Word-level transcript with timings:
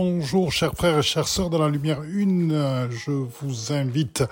Bonjour 0.00 0.52
chers 0.52 0.74
frères 0.74 0.98
et 0.98 1.02
chères 1.02 1.26
sœurs 1.26 1.50
de 1.50 1.58
la 1.58 1.68
lumière 1.68 2.04
une, 2.04 2.88
je 2.88 3.10
vous 3.10 3.72
invite 3.72 4.22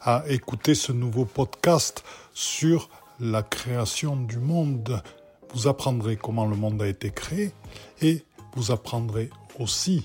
à 0.00 0.24
écouter 0.26 0.74
ce 0.74 0.90
nouveau 0.90 1.24
podcast 1.24 2.02
sur 2.34 2.90
la 3.20 3.44
création 3.44 4.16
du 4.16 4.38
monde. 4.38 5.00
Vous 5.54 5.68
apprendrez 5.68 6.16
comment 6.16 6.44
le 6.44 6.56
monde 6.56 6.82
a 6.82 6.88
été 6.88 7.12
créé 7.12 7.52
et 8.00 8.24
vous 8.56 8.72
apprendrez 8.72 9.30
aussi 9.60 10.04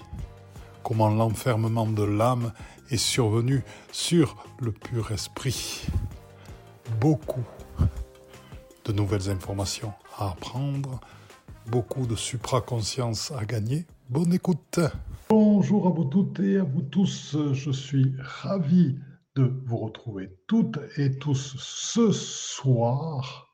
comment 0.83 1.09
l'enfermement 1.09 1.87
de 1.87 2.03
l'âme 2.03 2.53
est 2.91 2.97
survenu 2.97 3.63
sur 3.91 4.45
le 4.59 4.71
pur 4.71 5.11
esprit. 5.11 5.87
Beaucoup 7.01 7.43
de 8.85 8.93
nouvelles 8.93 9.31
informations 9.31 9.93
à 10.15 10.29
apprendre, 10.29 10.99
beaucoup 11.65 12.05
de 12.05 12.15
supraconscience 12.15 13.31
à 13.31 13.45
gagner. 13.45 13.87
Bonne 14.09 14.31
écoute. 14.31 14.79
Bonjour 15.29 15.87
à 15.87 15.89
vous 15.89 16.05
toutes 16.05 16.39
et 16.39 16.57
à 16.57 16.63
vous 16.63 16.83
tous. 16.83 17.35
Je 17.51 17.71
suis 17.71 18.15
ravi 18.17 18.97
de 19.35 19.43
vous 19.65 19.75
retrouver 19.75 20.37
toutes 20.47 20.79
et 20.95 21.17
tous 21.17 21.57
ce 21.57 22.13
soir 22.13 23.53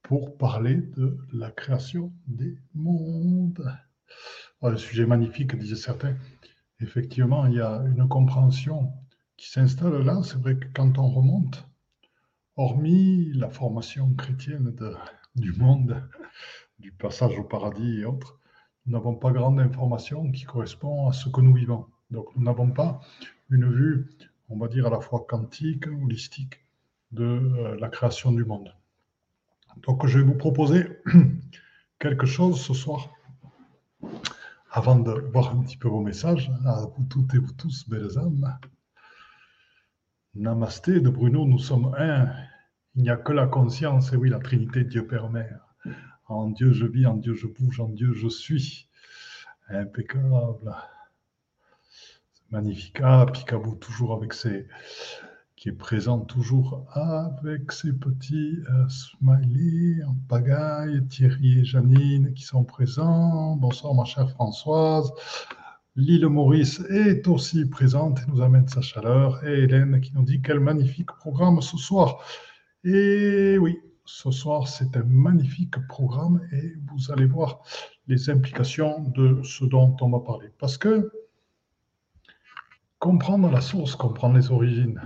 pour 0.00 0.38
parler 0.38 0.76
de 0.76 1.18
la 1.34 1.50
création 1.50 2.14
des 2.26 2.56
mondes. 2.72 3.76
Un 4.62 4.76
sujet 4.78 5.04
magnifique, 5.04 5.54
disaient 5.54 5.76
certains. 5.76 6.16
Effectivement, 6.80 7.44
il 7.44 7.56
y 7.56 7.60
a 7.60 7.84
une 7.94 8.08
compréhension 8.08 8.90
qui 9.36 9.50
s'installe 9.50 10.02
là. 10.02 10.22
C'est 10.24 10.38
vrai 10.38 10.56
que 10.56 10.68
quand 10.72 10.96
on 10.96 11.08
remonte, 11.10 11.68
hormis 12.56 13.34
la 13.34 13.50
formation 13.50 14.14
chrétienne 14.14 14.74
du 15.34 15.52
monde, 15.52 16.02
du 16.78 16.90
passage 16.90 17.38
au 17.38 17.44
paradis 17.44 18.00
et 18.00 18.06
autres, 18.06 18.40
nous 18.86 18.92
n'avons 18.92 19.14
pas 19.14 19.30
grande 19.30 19.60
information 19.60 20.30
qui 20.32 20.44
correspond 20.44 21.08
à 21.08 21.12
ce 21.12 21.28
que 21.28 21.40
nous 21.40 21.54
vivons. 21.54 21.86
Donc 22.10 22.26
nous 22.36 22.42
n'avons 22.42 22.70
pas 22.70 23.00
une 23.50 23.70
vue, 23.70 24.08
on 24.48 24.58
va 24.58 24.68
dire, 24.68 24.86
à 24.86 24.90
la 24.90 25.00
fois 25.00 25.24
quantique, 25.28 25.86
holistique 25.86 26.60
de 27.12 27.24
euh, 27.24 27.76
la 27.78 27.88
création 27.88 28.32
du 28.32 28.44
monde. 28.44 28.74
Donc 29.86 30.06
je 30.06 30.18
vais 30.18 30.24
vous 30.24 30.34
proposer 30.34 30.86
quelque 31.98 32.26
chose 32.26 32.60
ce 32.60 32.74
soir, 32.74 33.10
avant 34.70 34.96
de 34.96 35.12
voir 35.32 35.54
un 35.56 35.62
petit 35.62 35.76
peu 35.76 35.88
vos 35.88 36.00
messages, 36.00 36.50
à 36.66 36.86
vous 36.96 37.04
toutes 37.08 37.34
et 37.34 37.38
vous 37.38 37.52
tous, 37.52 37.88
belles 37.88 38.18
âmes. 38.18 38.58
Namasté 40.34 41.00
de 41.00 41.10
Bruno, 41.10 41.46
nous 41.46 41.58
sommes 41.58 41.94
un. 41.98 42.32
Il 42.94 43.02
n'y 43.02 43.10
a 43.10 43.16
que 43.16 43.32
la 43.32 43.46
conscience, 43.46 44.12
et 44.12 44.16
oui, 44.16 44.28
la 44.28 44.38
Trinité, 44.38 44.84
Dieu 44.84 45.06
Père 45.06 45.30
Mère. 45.30 45.71
En 46.28 46.48
Dieu 46.48 46.72
je 46.72 46.86
vis, 46.86 47.06
en 47.06 47.16
Dieu 47.16 47.34
je 47.34 47.46
bouge, 47.46 47.80
en 47.80 47.88
Dieu 47.88 48.12
je 48.14 48.28
suis. 48.28 48.88
Impeccable. 49.68 50.74
Magnifique. 52.50 52.98
Ah, 53.02 53.26
Picabou, 53.32 53.74
toujours 53.76 54.12
avec 54.14 54.32
ses. 54.34 54.66
qui 55.56 55.68
est 55.68 55.72
présent 55.72 56.20
toujours 56.20 56.86
avec 56.92 57.70
ses 57.72 57.92
petits 57.92 58.58
euh, 58.70 58.88
smileys 58.88 60.02
en 60.04 60.16
pagaille. 60.28 61.06
Thierry 61.08 61.60
et 61.60 61.64
Janine 61.64 62.32
qui 62.34 62.42
sont 62.42 62.64
présents. 62.64 63.56
Bonsoir, 63.56 63.94
ma 63.94 64.04
chère 64.04 64.30
Françoise. 64.30 65.12
L'île 65.96 66.26
Maurice 66.28 66.80
est 66.90 67.28
aussi 67.28 67.66
présente 67.66 68.20
et 68.20 68.30
nous 68.30 68.40
amène 68.42 68.66
sa 68.68 68.80
chaleur. 68.80 69.44
Et 69.46 69.64
Hélène 69.64 70.00
qui 70.00 70.12
nous 70.14 70.24
dit 70.24 70.40
quel 70.42 70.60
magnifique 70.60 71.12
programme 71.12 71.60
ce 71.60 71.76
soir. 71.76 72.18
Et 72.84 73.58
oui, 73.58 73.78
ce 74.04 74.30
soir, 74.30 74.68
c'est 74.68 74.96
un 74.96 75.04
magnifique 75.04 75.78
programme 75.86 76.46
et 76.52 76.74
vous 76.90 77.12
allez 77.12 77.26
voir 77.26 77.62
les 78.08 78.30
implications 78.30 79.08
de 79.10 79.42
ce 79.42 79.64
dont 79.64 79.96
on 80.00 80.10
va 80.10 80.20
parler. 80.20 80.50
Parce 80.58 80.76
que 80.76 81.12
comprendre 82.98 83.50
la 83.50 83.60
source, 83.60 83.96
comprendre 83.96 84.36
les 84.36 84.50
origines, 84.50 85.00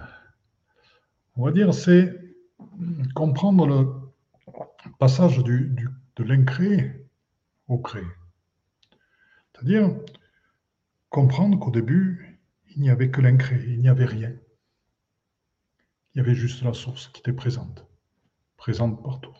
on 1.36 1.44
va 1.44 1.52
dire, 1.52 1.74
c'est 1.74 2.18
comprendre 3.14 3.66
le 3.66 3.92
passage 4.98 5.42
de 5.44 6.22
l'incréé 6.22 7.06
au 7.68 7.78
créé. 7.78 8.04
C'est-à-dire 9.52 9.94
comprendre 11.10 11.58
qu'au 11.58 11.70
début, 11.70 12.40
il 12.74 12.82
n'y 12.82 12.90
avait 12.90 13.10
que 13.10 13.20
l'incréé, 13.20 13.72
il 13.72 13.80
n'y 13.80 13.88
avait 13.88 14.04
rien. 14.06 14.32
Il 16.14 16.18
y 16.18 16.20
avait 16.20 16.34
juste 16.34 16.62
la 16.62 16.72
source 16.72 17.08
qui 17.08 17.20
était 17.20 17.32
présente 17.32 17.86
présente 18.56 19.02
partout. 19.02 19.34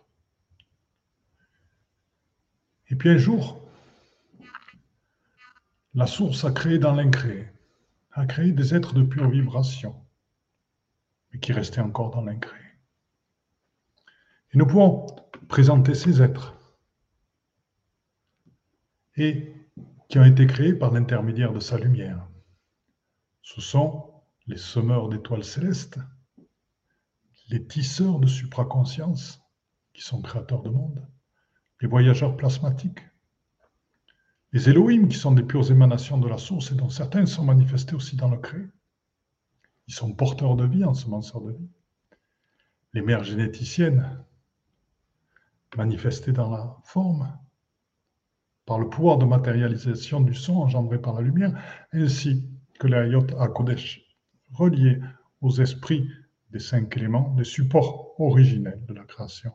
Et 2.89 2.97
puis 2.97 3.09
un 3.09 3.19
jour, 3.19 3.61
la 5.95 6.07
source 6.07 6.45
a 6.45 6.53
créé 6.53 6.79
dans 6.79 6.93
l'incréé, 6.93 7.49
a 8.13 8.27
créé 8.27 8.53
des 8.53 8.75
êtres 8.75 8.95
de 8.95 9.03
pure 9.03 9.29
vibration, 9.29 9.95
mais 11.33 11.41
qui 11.41 11.53
restaient 11.53 11.81
encore 11.81 12.11
dans 12.11 12.23
l'incréé. 12.23 12.63
Et 14.53 14.59
nous 14.59 14.67
pouvons 14.67 15.07
présenter 15.49 15.95
ces 15.95 16.23
êtres, 16.23 16.55
et 19.17 19.55
qui 20.09 20.19
ont 20.19 20.25
été 20.25 20.47
créés 20.47 20.75
par 20.75 20.93
l'intermédiaire 20.93 21.53
de 21.53 21.61
sa 21.61 21.79
lumière. 21.79 22.29
Ce 23.43 23.61
sont 23.61 24.13
les 24.47 24.59
semeurs 24.59 25.09
d'étoiles 25.09 25.45
célestes 25.45 25.99
les 27.49 27.67
tisseurs 27.67 28.19
de 28.19 28.27
supraconscience, 28.27 29.41
qui 29.93 30.03
sont 30.03 30.21
créateurs 30.21 30.63
de 30.63 30.71
monde, 30.71 31.07
les 31.81 31.89
voyageurs 31.89 32.37
plasmatiques, 32.37 33.01
les 34.53 34.69
Elohim, 34.69 35.09
qui 35.09 35.17
sont 35.17 35.33
des 35.33 35.43
pures 35.43 35.71
émanations 35.71 36.19
de 36.19 36.29
la 36.29 36.39
source 36.39 36.73
et 36.73 36.75
dont 36.75 36.89
certains 36.89 37.27
sont 37.27 37.45
manifestés 37.45 37.95
aussi 37.95 38.17
dans 38.17 38.29
le 38.29 38.39
créé. 38.39 38.65
Ils 39.89 39.95
sont 39.95 40.15
porteurs 40.15 40.57
de 40.57 40.65
vie, 40.65 40.85
ensemenceurs 40.85 41.43
de 41.43 41.53
vie. 41.53 41.69
Les 42.93 43.03
mères 43.03 43.25
généticiennes, 43.25 44.25
manifestées 45.77 46.33
dans 46.33 46.51
la 46.51 46.77
forme, 46.85 47.39
par 48.65 48.79
le 48.79 48.89
pouvoir 48.89 49.19
de 49.19 49.27
matérialisation 49.27 50.21
du 50.21 50.35
son 50.35 50.57
engendré 50.57 51.01
par 51.01 51.15
la 51.15 51.21
lumière, 51.21 51.53
ainsi 51.93 52.49
que 52.79 52.87
les 52.87 52.97
Ayot 52.97 53.27
Kodesh, 53.55 54.03
reliés 54.53 55.01
aux 55.41 55.61
esprits 55.61 56.09
cinq 56.59 56.97
éléments, 56.97 57.35
des 57.35 57.45
supports 57.45 58.15
originels 58.21 58.85
de 58.87 58.95
la 58.95 59.05
création. 59.05 59.53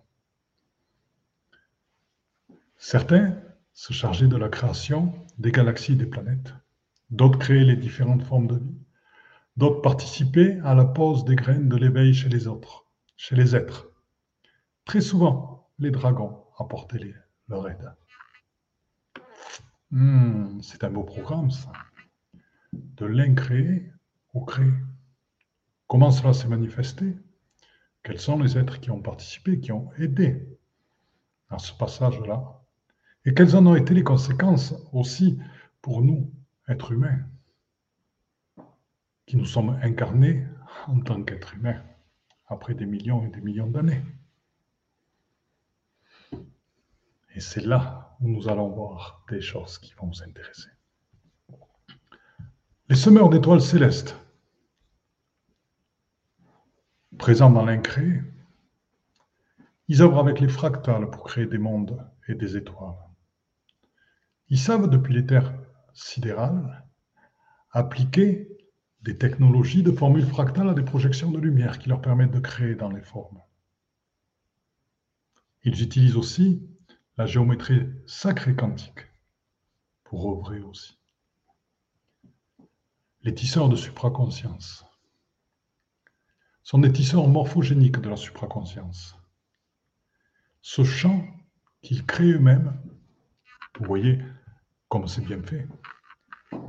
Certains 2.77 3.37
se 3.73 3.93
chargeaient 3.93 4.27
de 4.27 4.37
la 4.37 4.49
création 4.49 5.13
des 5.37 5.51
galaxies 5.51 5.93
et 5.93 5.95
des 5.95 6.05
planètes, 6.05 6.53
d'autres 7.09 7.39
créaient 7.39 7.63
les 7.63 7.75
différentes 7.75 8.23
formes 8.23 8.47
de 8.47 8.57
vie, 8.57 8.77
d'autres 9.57 9.81
participaient 9.81 10.59
à 10.63 10.73
la 10.73 10.85
pose 10.85 11.25
des 11.25 11.35
graines 11.35 11.69
de 11.69 11.75
l'éveil 11.75 12.13
chez 12.13 12.29
les 12.29 12.47
autres, 12.47 12.85
chez 13.17 13.35
les 13.35 13.55
êtres. 13.55 13.89
Très 14.85 15.01
souvent, 15.01 15.69
les 15.79 15.91
dragons 15.91 16.43
apportaient 16.57 17.13
leur 17.47 17.69
aide. 17.69 17.93
Hmm, 19.91 20.61
c'est 20.61 20.83
un 20.83 20.89
beau 20.89 21.03
programme, 21.03 21.51
ça. 21.51 21.71
De 22.73 23.05
l'incréé 23.05 23.91
au 24.33 24.45
créé. 24.45 24.71
Comment 25.91 26.11
cela 26.11 26.31
s'est 26.31 26.47
manifesté 26.47 27.17
Quels 28.01 28.21
sont 28.21 28.39
les 28.39 28.57
êtres 28.57 28.79
qui 28.79 28.89
ont 28.91 29.01
participé, 29.01 29.59
qui 29.59 29.73
ont 29.73 29.91
aidé 29.97 30.47
à 31.49 31.59
ce 31.59 31.73
passage-là. 31.73 32.61
Et 33.25 33.33
quelles 33.33 33.57
en 33.57 33.65
ont 33.65 33.75
été 33.75 33.93
les 33.93 34.05
conséquences 34.05 34.73
aussi 34.93 35.37
pour 35.81 36.01
nous, 36.01 36.33
êtres 36.69 36.93
humains, 36.93 37.19
qui 39.25 39.35
nous 39.35 39.43
sommes 39.43 39.77
incarnés 39.83 40.47
en 40.87 41.01
tant 41.01 41.21
qu'êtres 41.23 41.55
humains 41.55 41.83
après 42.47 42.73
des 42.73 42.85
millions 42.85 43.25
et 43.25 43.29
des 43.29 43.41
millions 43.41 43.67
d'années. 43.67 44.01
Et 47.35 47.41
c'est 47.41 47.65
là 47.65 48.15
où 48.21 48.29
nous 48.29 48.47
allons 48.47 48.69
voir 48.69 49.25
des 49.29 49.41
choses 49.41 49.77
qui 49.77 49.93
vont 49.95 50.07
nous 50.07 50.23
intéresser. 50.23 50.69
Les 52.87 52.95
semeurs 52.95 53.29
d'étoiles 53.29 53.61
célestes 53.61 54.15
présents 57.17 57.51
dans 57.51 57.65
l'incréé, 57.65 58.21
ils 59.87 60.01
œuvrent 60.01 60.19
avec 60.19 60.39
les 60.39 60.47
fractales 60.47 61.09
pour 61.09 61.23
créer 61.25 61.45
des 61.45 61.57
mondes 61.57 62.05
et 62.27 62.35
des 62.35 62.55
étoiles. 62.55 62.95
Ils 64.49 64.59
savent 64.59 64.89
depuis 64.89 65.13
les 65.13 65.25
terres 65.25 65.53
sidérales 65.93 66.85
appliquer 67.71 68.49
des 69.01 69.17
technologies 69.17 69.83
de 69.83 69.91
formules 69.91 70.25
fractales 70.25 70.69
à 70.69 70.73
des 70.73 70.83
projections 70.83 71.31
de 71.31 71.39
lumière 71.39 71.79
qui 71.79 71.89
leur 71.89 72.01
permettent 72.01 72.31
de 72.31 72.39
créer 72.39 72.75
dans 72.75 72.89
les 72.89 73.01
formes. 73.01 73.41
Ils 75.63 75.81
utilisent 75.81 76.17
aussi 76.17 76.67
la 77.17 77.25
géométrie 77.25 77.87
sacrée 78.05 78.55
quantique 78.55 79.07
pour 80.03 80.31
œuvrer 80.31 80.61
aussi. 80.61 80.97
Les 83.23 83.33
tisseurs 83.33 83.69
de 83.69 83.75
supraconscience 83.75 84.85
sont 86.71 86.79
des 86.79 86.93
tisseurs 86.93 87.27
morphogéniques 87.27 87.99
de 87.99 88.09
la 88.09 88.15
supraconscience. 88.15 89.17
Ce 90.61 90.85
champ 90.85 91.21
qu'ils 91.81 92.05
créent 92.05 92.31
eux-mêmes, 92.31 92.81
vous 93.77 93.85
voyez 93.85 94.19
comme 94.87 95.05
c'est 95.05 95.19
bien 95.19 95.43
fait, 95.43 95.67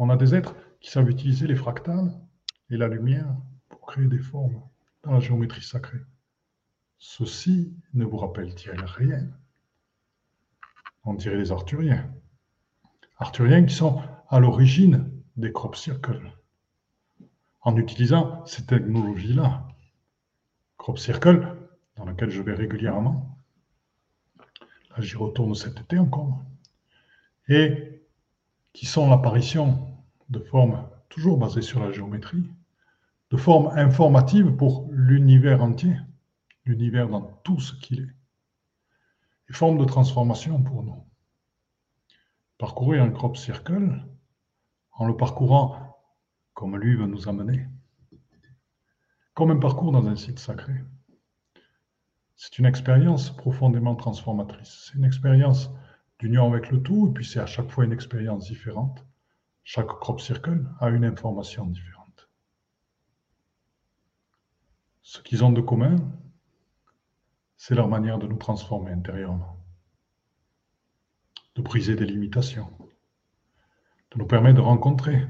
On 0.00 0.10
a 0.10 0.16
des 0.16 0.34
êtres 0.34 0.56
qui 0.81 0.90
savent 0.90 1.08
utiliser 1.08 1.46
les 1.46 1.54
fractales 1.54 2.20
et 2.69 2.76
la 2.76 2.88
lumière 2.88 3.28
pour 3.69 3.82
créer 3.82 4.06
des 4.06 4.19
formes 4.19 4.60
dans 5.04 5.12
la 5.12 5.20
géométrie 5.20 5.62
sacrée. 5.62 6.02
Ceci 6.99 7.72
ne 7.94 8.04
vous 8.04 8.16
rappelle-t-il 8.16 8.84
rien? 8.84 9.31
On 11.04 11.14
dirait 11.14 11.38
les 11.38 11.52
Arthuriens. 11.52 12.12
Arthuriens 13.19 13.64
qui 13.64 13.75
sont 13.76 14.02
à 14.28 14.40
l'origine 14.40 15.12
des 15.37 15.52
crop 15.52 15.76
circles. 15.76 16.37
En 17.60 17.76
utilisant 17.76 18.44
ces 18.46 18.66
technologies-là, 18.66 19.69
crop 20.82 20.99
circle, 20.99 21.46
dans 21.94 22.05
lequel 22.05 22.29
je 22.31 22.43
vais 22.43 22.55
régulièrement, 22.55 23.38
là 24.90 24.96
j'y 24.99 25.14
retourne 25.14 25.55
cet 25.55 25.79
été 25.81 25.96
encore, 25.96 26.43
et 27.46 28.02
qui 28.73 28.87
sont 28.87 29.08
l'apparition 29.08 29.96
de 30.29 30.40
formes 30.40 30.84
toujours 31.08 31.38
basées 31.38 31.62
sur 31.62 31.79
la 31.79 31.93
géométrie, 31.93 32.50
de 33.31 33.37
formes 33.37 33.69
informatives 33.79 34.56
pour 34.56 34.88
l'univers 34.90 35.62
entier, 35.62 35.96
l'univers 36.64 37.08
dans 37.08 37.40
tout 37.44 37.61
ce 37.61 37.75
qu'il 37.76 38.00
est, 38.00 39.50
et 39.50 39.52
formes 39.52 39.78
de 39.78 39.85
transformation 39.85 40.61
pour 40.64 40.82
nous. 40.82 41.06
Parcourir 42.58 43.05
un 43.05 43.11
crop 43.11 43.37
circle, 43.37 44.05
en 44.90 45.06
le 45.06 45.17
parcourant 45.17 45.96
comme 46.55 46.76
lui 46.76 46.96
veut 46.96 47.06
nous 47.06 47.28
amener, 47.28 47.69
comme 49.34 49.50
un 49.50 49.58
parcours 49.58 49.93
dans 49.93 50.06
un 50.06 50.17
site 50.17 50.38
sacré. 50.38 50.75
C'est 52.37 52.58
une 52.58 52.67
expérience 52.67 53.34
profondément 53.34 53.94
transformatrice. 53.94 54.87
C'est 54.87 54.99
une 54.99 55.05
expérience 55.05 55.70
d'union 56.19 56.52
avec 56.52 56.70
le 56.70 56.82
tout, 56.82 57.08
et 57.08 57.12
puis 57.12 57.25
c'est 57.25 57.40
à 57.40 57.46
chaque 57.46 57.70
fois 57.70 57.84
une 57.84 57.93
expérience 57.93 58.46
différente. 58.46 59.06
Chaque 59.64 59.87
crop 59.87 60.20
circle 60.20 60.69
a 60.81 60.88
une 60.88 61.05
information 61.05 61.67
différente. 61.67 62.29
Ce 65.02 65.20
qu'ils 65.20 65.44
ont 65.44 65.52
de 65.52 65.61
commun, 65.61 65.96
c'est 67.56 67.75
leur 67.75 67.88
manière 67.88 68.19
de 68.19 68.26
nous 68.26 68.37
transformer 68.37 68.93
intérieurement, 68.93 69.56
de 71.55 71.62
briser 71.62 71.94
des 71.94 72.06
limitations, 72.06 72.70
de 74.11 74.19
nous 74.19 74.26
permettre 74.26 74.56
de 74.56 74.62
rencontrer 74.62 75.28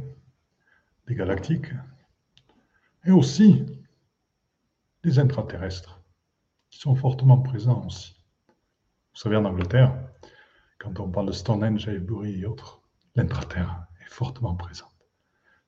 des 1.07 1.15
galactiques 1.15 1.73
et 3.05 3.11
aussi 3.11 3.67
des 5.03 5.19
intraterrestres 5.19 6.03
qui 6.71 6.79
sont 6.79 6.95
fortement 6.95 7.39
présents 7.39 7.85
aussi. 7.87 8.17
Vous 9.15 9.21
savez, 9.21 9.37
en 9.37 9.45
Angleterre, 9.45 9.95
quand 10.79 10.99
on 11.01 11.11
parle 11.11 11.27
de 11.27 11.33
Stonehenge, 11.33 11.89
Avebury 11.89 12.41
et 12.41 12.47
autres, 12.47 12.81
l'intraterre 13.15 13.87
est 14.01 14.11
fortement 14.11 14.55
présente. 14.55 14.89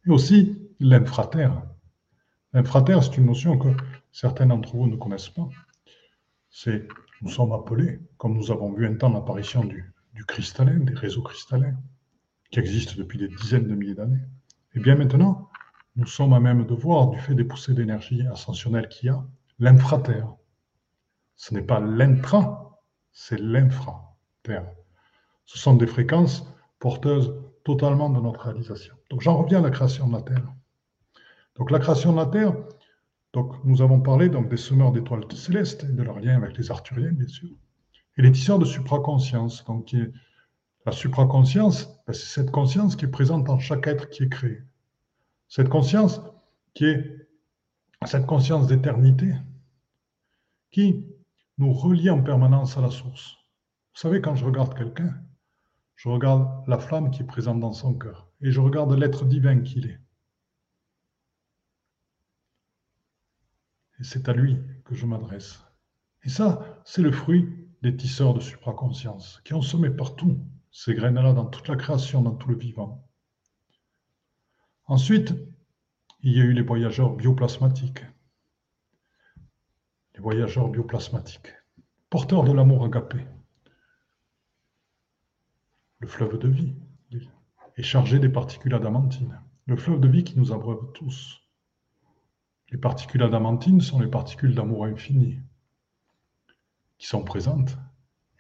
Et 0.07 0.11
aussi 0.11 0.71
l'infraterre. 0.81 1.63
L'infraterre, 2.53 3.03
c'est 3.03 3.17
une 3.17 3.27
notion 3.27 3.59
que 3.59 3.69
certains 4.13 4.47
d'entre 4.47 4.77
vous 4.77 4.87
ne 4.87 4.97
connaissent 4.97 5.29
pas. 5.29 5.49
C'est, 6.51 6.89
nous 7.21 7.31
sommes 7.31 7.53
appelés, 7.53 8.01
comme 8.17 8.35
nous 8.35 8.51
avons 8.51 8.73
vu 8.73 8.87
un 8.87 8.95
temps 8.95 9.13
l'apparition 9.13 9.65
du, 9.65 9.93
du 10.15 10.25
cristallin, 10.25 10.81
des 10.81 10.95
réseaux 10.95 11.23
cristallins, 11.23 11.77
qui 12.51 12.61
existent 12.61 12.95
depuis 12.97 13.19
des 13.19 13.29
dizaines 13.29 13.67
de 13.67 13.75
milliers 13.75 13.95
d'années. 13.95 14.23
Et 14.75 14.81
bien 14.81 14.95
maintenant, 14.95 15.51
nous 15.97 16.07
sommes 16.07 16.33
à 16.33 16.41
même 16.41 16.67
de 16.67 16.75
voir, 16.75 17.09
du 17.09 17.19
fait 17.19 17.35
des 17.35 17.45
poussées 17.45 17.75
d'énergie 17.75 18.27
ascensionnelle 18.27 18.89
qu'il 18.89 19.09
y 19.09 19.11
a, 19.11 19.25
l'infraterre. 19.59 20.35
Ce 21.37 21.55
n'est 21.55 21.63
pas 21.63 21.81
l'intra, 21.81 22.81
c'est 23.13 23.39
l'infraterre. 23.39 24.67
Ce 25.45 25.59
sont 25.59 25.75
des 25.75 25.87
fréquences 25.87 26.47
porteuses 26.79 27.35
totalement 27.65 28.11
de 28.11 28.21
notre 28.21 28.41
réalisation. 28.41 28.95
Donc 29.11 29.21
j'en 29.21 29.37
reviens 29.37 29.61
à 29.61 29.63
la 29.63 29.71
création 29.71 30.09
de 30.09 30.13
la 30.13 30.23
Terre. 30.23 30.53
Donc 31.57 31.71
la 31.71 31.79
création 31.79 32.13
de 32.13 32.17
la 32.17 32.27
Terre, 32.27 32.55
donc 33.33 33.53
nous 33.65 33.83
avons 33.83 34.01
parlé 34.01 34.29
donc 34.29 34.49
des 34.49 34.57
semeurs 34.57 34.93
d'étoiles 34.93 35.25
célestes 35.35 35.85
et 35.85 35.93
de 35.93 36.03
leur 36.03 36.21
lien 36.21 36.37
avec 36.37 36.57
les 36.57 36.71
Arthuriens, 36.71 37.13
bien 37.13 37.29
sûr, 37.29 37.51
et 38.17 38.23
les 38.23 38.33
tisseurs 38.33 38.59
de 38.59 38.65
supraconscience. 38.65 39.65
Donc 39.65 39.95
la 40.87 40.93
supraconscience, 40.93 41.87
ben, 42.07 42.13
c'est 42.13 42.41
cette 42.41 42.51
conscience 42.51 42.97
qui 42.97 43.05
est 43.05 43.09
présente 43.09 43.49
en 43.49 43.59
chaque 43.59 43.87
être 43.87 44.11
qui 44.11 44.25
est 44.25 44.29
créé. 44.29 44.63
Cette 45.57 45.69
conscience 45.69 46.21
qui 46.75 46.85
est 46.85 47.29
cette 48.07 48.27
conscience 48.27 48.67
d'éternité 48.67 49.35
qui 50.73 51.07
nous 51.59 51.73
relie 51.73 52.11
en 52.11 52.21
permanence 52.25 52.77
à 52.77 52.81
la 52.81 52.91
source. 52.91 53.37
Vous 53.95 54.01
savez, 54.01 54.21
quand 54.21 54.35
je 54.35 54.45
regarde 54.45 54.77
quelqu'un, 54.77 55.15
je 55.95 56.09
regarde 56.09 56.67
la 56.67 56.81
flamme 56.81 57.13
qui 57.13 57.23
est 57.23 57.27
présente 57.27 57.61
dans 57.61 57.73
son 57.73 57.95
cœur 57.95 58.33
et 58.41 58.51
je 58.51 58.61
regarde 58.61 58.93
l'être 58.95 59.27
divin 59.27 59.61
qu'il 59.61 59.87
est. 59.87 60.01
Et 64.01 64.03
c'est 64.03 64.29
à 64.29 64.33
lui 64.33 64.59
que 64.85 64.97
je 64.97 65.07
m'adresse. 65.07 65.63
Et 66.25 66.31
ça, 66.31 66.83
c'est 66.85 67.01
le 67.01 67.13
fruit 67.13 67.49
des 67.81 67.97
tisseurs 67.97 68.35
de 68.35 68.41
supraconscience 68.41 69.41
qui 69.45 69.55
ont 69.55 69.63
semé 69.63 69.89
partout 69.89 70.37
ces 70.73 70.95
graines-là 70.95 71.33
dans 71.33 71.47
toute 71.47 71.69
la 71.69 71.77
création, 71.77 72.23
dans 72.23 72.35
tout 72.35 72.49
le 72.49 72.57
vivant. 72.57 73.09
Ensuite, 74.87 75.35
il 76.21 76.33
y 76.33 76.41
a 76.41 76.45
eu 76.45 76.53
les 76.53 76.63
voyageurs 76.63 77.15
bioplasmatiques. 77.15 78.05
Les 80.15 80.21
voyageurs 80.21 80.69
bioplasmatiques, 80.69 81.53
porteurs 82.11 82.45
de 82.45 82.53
l'amour 82.53 82.85
agapé. 82.85 83.19
Le 85.99 86.09
fleuve 86.09 86.39
de 86.39 86.49
vie 86.49 86.75
est 87.77 87.83
chargé 87.83 88.19
des 88.19 88.29
particules 88.29 88.75
adamantines. 88.75 89.41
Le 89.67 89.77
fleuve 89.77 90.01
de 90.01 90.09
vie 90.09 90.25
qui 90.25 90.39
nous 90.39 90.53
abreuve 90.53 90.93
tous. 90.93 91.41
Les 92.71 92.79
particules 92.79 93.23
adamantines 93.23 93.81
sont 93.81 94.01
les 94.01 94.09
particules 94.09 94.55
d'amour 94.55 94.85
infini 94.85 95.39
qui 96.99 97.07
sont 97.07 97.25
présentes 97.25 97.79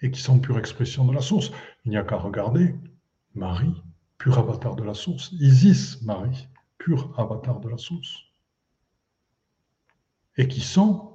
et 0.00 0.10
qui 0.10 0.20
sont 0.20 0.40
pure 0.40 0.58
expression 0.58 1.06
de 1.06 1.14
la 1.14 1.20
source. 1.20 1.52
Il 1.84 1.90
n'y 1.90 1.96
a 1.96 2.04
qu'à 2.04 2.16
regarder 2.16 2.74
Marie, 3.34 3.82
pur 4.18 4.38
avatar 4.38 4.76
de 4.76 4.84
la 4.84 4.94
source. 4.94 5.32
Isis, 5.32 6.02
Marie, 6.02 6.48
pur 6.78 7.12
avatar 7.18 7.60
de 7.60 7.68
la 7.68 7.78
source. 7.78 8.24
Et 10.36 10.48
qui 10.48 10.60
sont 10.60 11.14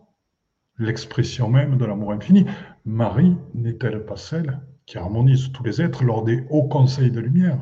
l'expression 0.80 1.50
même 1.50 1.78
de 1.78 1.86
l'amour 1.86 2.12
infini. 2.12 2.46
Marie 2.86 3.36
n'est-elle 3.54 4.06
pas 4.06 4.18
celle 4.18 4.62
qui 4.86 4.98
harmonise 4.98 5.52
tous 5.52 5.64
les 5.64 5.82
êtres 5.82 6.04
lors 6.04 6.24
des 6.24 6.48
hauts 6.50 6.68
conseils 6.68 7.12
de 7.12 7.20
lumière, 7.20 7.60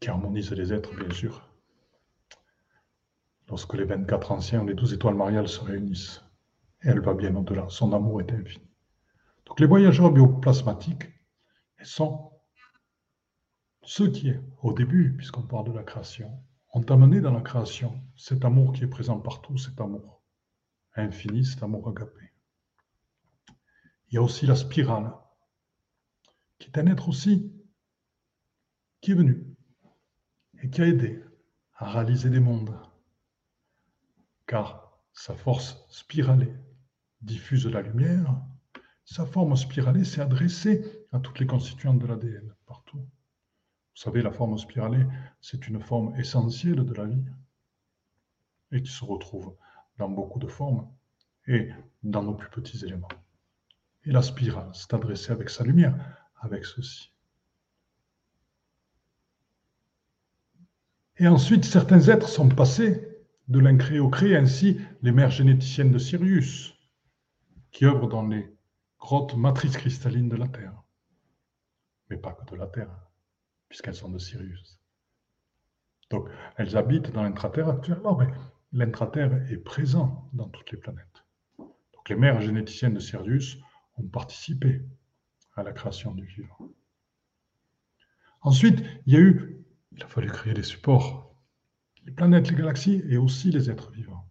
qui 0.00 0.08
harmonise 0.08 0.50
les 0.52 0.72
êtres, 0.72 0.94
bien 0.96 1.10
sûr, 1.14 1.46
lorsque 3.48 3.74
les 3.74 3.84
24 3.84 4.32
anciens 4.32 4.64
les 4.64 4.72
12 4.72 4.94
étoiles 4.94 5.16
mariales 5.16 5.48
se 5.48 5.60
réunissent. 5.60 6.24
Elle 6.80 7.00
va 7.00 7.12
bien 7.12 7.36
au-delà, 7.36 7.66
son 7.68 7.92
amour 7.92 8.22
est 8.22 8.32
infini. 8.32 8.66
Donc 9.44 9.60
les 9.60 9.66
voyageurs 9.66 10.12
bioplasmatiques 10.12 11.04
sont 11.82 12.32
ceux 13.82 14.10
qui, 14.10 14.32
au 14.62 14.72
début, 14.72 15.16
puisqu'on 15.16 15.42
parle 15.42 15.68
de 15.68 15.72
la 15.72 15.82
création, 15.82 16.42
ont 16.72 16.82
amené 16.82 17.20
dans 17.20 17.32
la 17.32 17.40
création 17.40 18.02
cet 18.16 18.44
amour 18.44 18.72
qui 18.72 18.84
est 18.84 18.88
présent 18.88 19.18
partout, 19.18 19.56
cet 19.58 19.80
amour 19.80 20.22
infini, 20.94 21.44
cet 21.44 21.62
amour 21.62 21.88
agapé. 21.88 22.32
Il 24.08 24.14
y 24.14 24.18
a 24.18 24.22
aussi 24.22 24.46
la 24.46 24.56
spirale, 24.56 25.12
qui 26.58 26.68
est 26.68 26.78
un 26.78 26.86
être 26.86 27.08
aussi 27.08 27.52
qui 29.00 29.12
est 29.12 29.14
venu 29.14 29.46
et 30.62 30.68
qui 30.68 30.82
a 30.82 30.86
aidé 30.86 31.24
à 31.76 31.90
réaliser 31.90 32.28
des 32.28 32.40
mondes, 32.40 32.76
car 34.46 35.00
sa 35.12 35.34
force 35.34 35.84
spiralée 35.88 36.54
diffuse 37.22 37.66
la 37.66 37.82
lumière, 37.82 38.40
sa 39.04 39.24
forme 39.26 39.56
spiralée 39.56 40.04
s'est 40.04 40.20
adressée 40.20 40.99
à 41.12 41.18
toutes 41.18 41.40
les 41.40 41.46
constituantes 41.46 41.98
de 41.98 42.06
l'ADN, 42.06 42.54
partout. 42.66 42.98
Vous 42.98 44.02
savez, 44.02 44.22
la 44.22 44.30
forme 44.30 44.56
spiralée, 44.58 45.04
c'est 45.40 45.66
une 45.68 45.80
forme 45.80 46.14
essentielle 46.16 46.84
de 46.84 46.94
la 46.94 47.06
vie 47.06 47.24
et 48.72 48.82
qui 48.82 48.90
se 48.90 49.04
retrouve 49.04 49.54
dans 49.98 50.08
beaucoup 50.08 50.38
de 50.38 50.46
formes 50.46 50.88
et 51.46 51.70
dans 52.02 52.22
nos 52.22 52.34
plus 52.34 52.50
petits 52.50 52.84
éléments. 52.84 53.08
Et 54.04 54.12
la 54.12 54.22
spirale 54.22 54.74
s'est 54.74 54.94
adressée 54.94 55.32
avec 55.32 55.50
sa 55.50 55.64
lumière, 55.64 55.94
avec 56.40 56.64
ceci. 56.64 57.12
Et 61.18 61.28
ensuite, 61.28 61.64
certains 61.64 62.08
êtres 62.08 62.28
sont 62.28 62.48
passés 62.48 63.06
de 63.48 63.58
l'incré 63.58 63.98
au 63.98 64.08
créé, 64.08 64.36
ainsi 64.36 64.80
les 65.02 65.12
mères 65.12 65.30
généticiennes 65.30 65.92
de 65.92 65.98
Sirius, 65.98 66.74
qui 67.72 67.84
œuvrent 67.84 68.08
dans 68.08 68.26
les 68.26 68.48
grottes 68.98 69.36
matrices 69.36 69.76
cristallines 69.76 70.28
de 70.28 70.36
la 70.36 70.48
Terre. 70.48 70.82
Mais 72.10 72.16
pas 72.16 72.32
que 72.32 72.44
de 72.50 72.56
la 72.56 72.66
Terre, 72.66 72.90
puisqu'elles 73.68 73.94
sont 73.94 74.10
de 74.10 74.18
Sirius. 74.18 74.80
Donc, 76.10 76.28
elles 76.56 76.76
habitent 76.76 77.12
dans 77.12 77.22
l'intraterre 77.22 77.68
actuellement, 77.68 78.16
mais 78.16 78.26
l'intraterre 78.72 79.32
est 79.50 79.58
présent 79.58 80.28
dans 80.32 80.48
toutes 80.48 80.72
les 80.72 80.78
planètes. 80.78 81.24
Donc, 81.58 82.08
les 82.08 82.16
mères 82.16 82.40
généticiennes 82.40 82.94
de 82.94 83.00
Sirius 83.00 83.58
ont 83.96 84.08
participé 84.08 84.82
à 85.54 85.62
la 85.62 85.72
création 85.72 86.12
du 86.12 86.24
vivant. 86.26 86.72
Ensuite, 88.42 88.82
il 89.06 89.12
y 89.12 89.16
a 89.16 89.20
eu, 89.20 89.64
il 89.92 90.02
a 90.02 90.08
fallu 90.08 90.28
créer 90.28 90.54
des 90.54 90.62
supports, 90.62 91.34
les 92.04 92.12
planètes, 92.12 92.48
les 92.50 92.56
galaxies 92.56 93.02
et 93.08 93.18
aussi 93.18 93.50
les 93.50 93.70
êtres 93.70 93.90
vivants. 93.90 94.28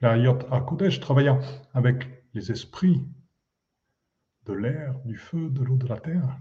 La 0.00 0.16
Yot 0.16 0.38
HaKodesh 0.50 1.00
travaillant 1.00 1.40
avec 1.72 2.08
les 2.34 2.52
esprits 2.52 3.02
de 4.44 4.52
l'air, 4.52 4.98
du 5.04 5.16
feu, 5.16 5.50
de 5.50 5.62
l'eau, 5.62 5.76
de 5.76 5.86
la 5.86 5.98
terre, 5.98 6.38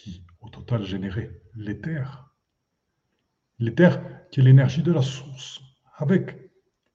qui 0.00 0.24
au 0.40 0.48
total 0.48 0.84
généraient 0.84 1.30
l'éther. 1.54 2.34
L'éther 3.58 4.00
qui 4.30 4.40
est 4.40 4.42
l'énergie 4.42 4.82
de 4.82 4.92
la 4.92 5.02
source, 5.02 5.60
avec 5.98 6.50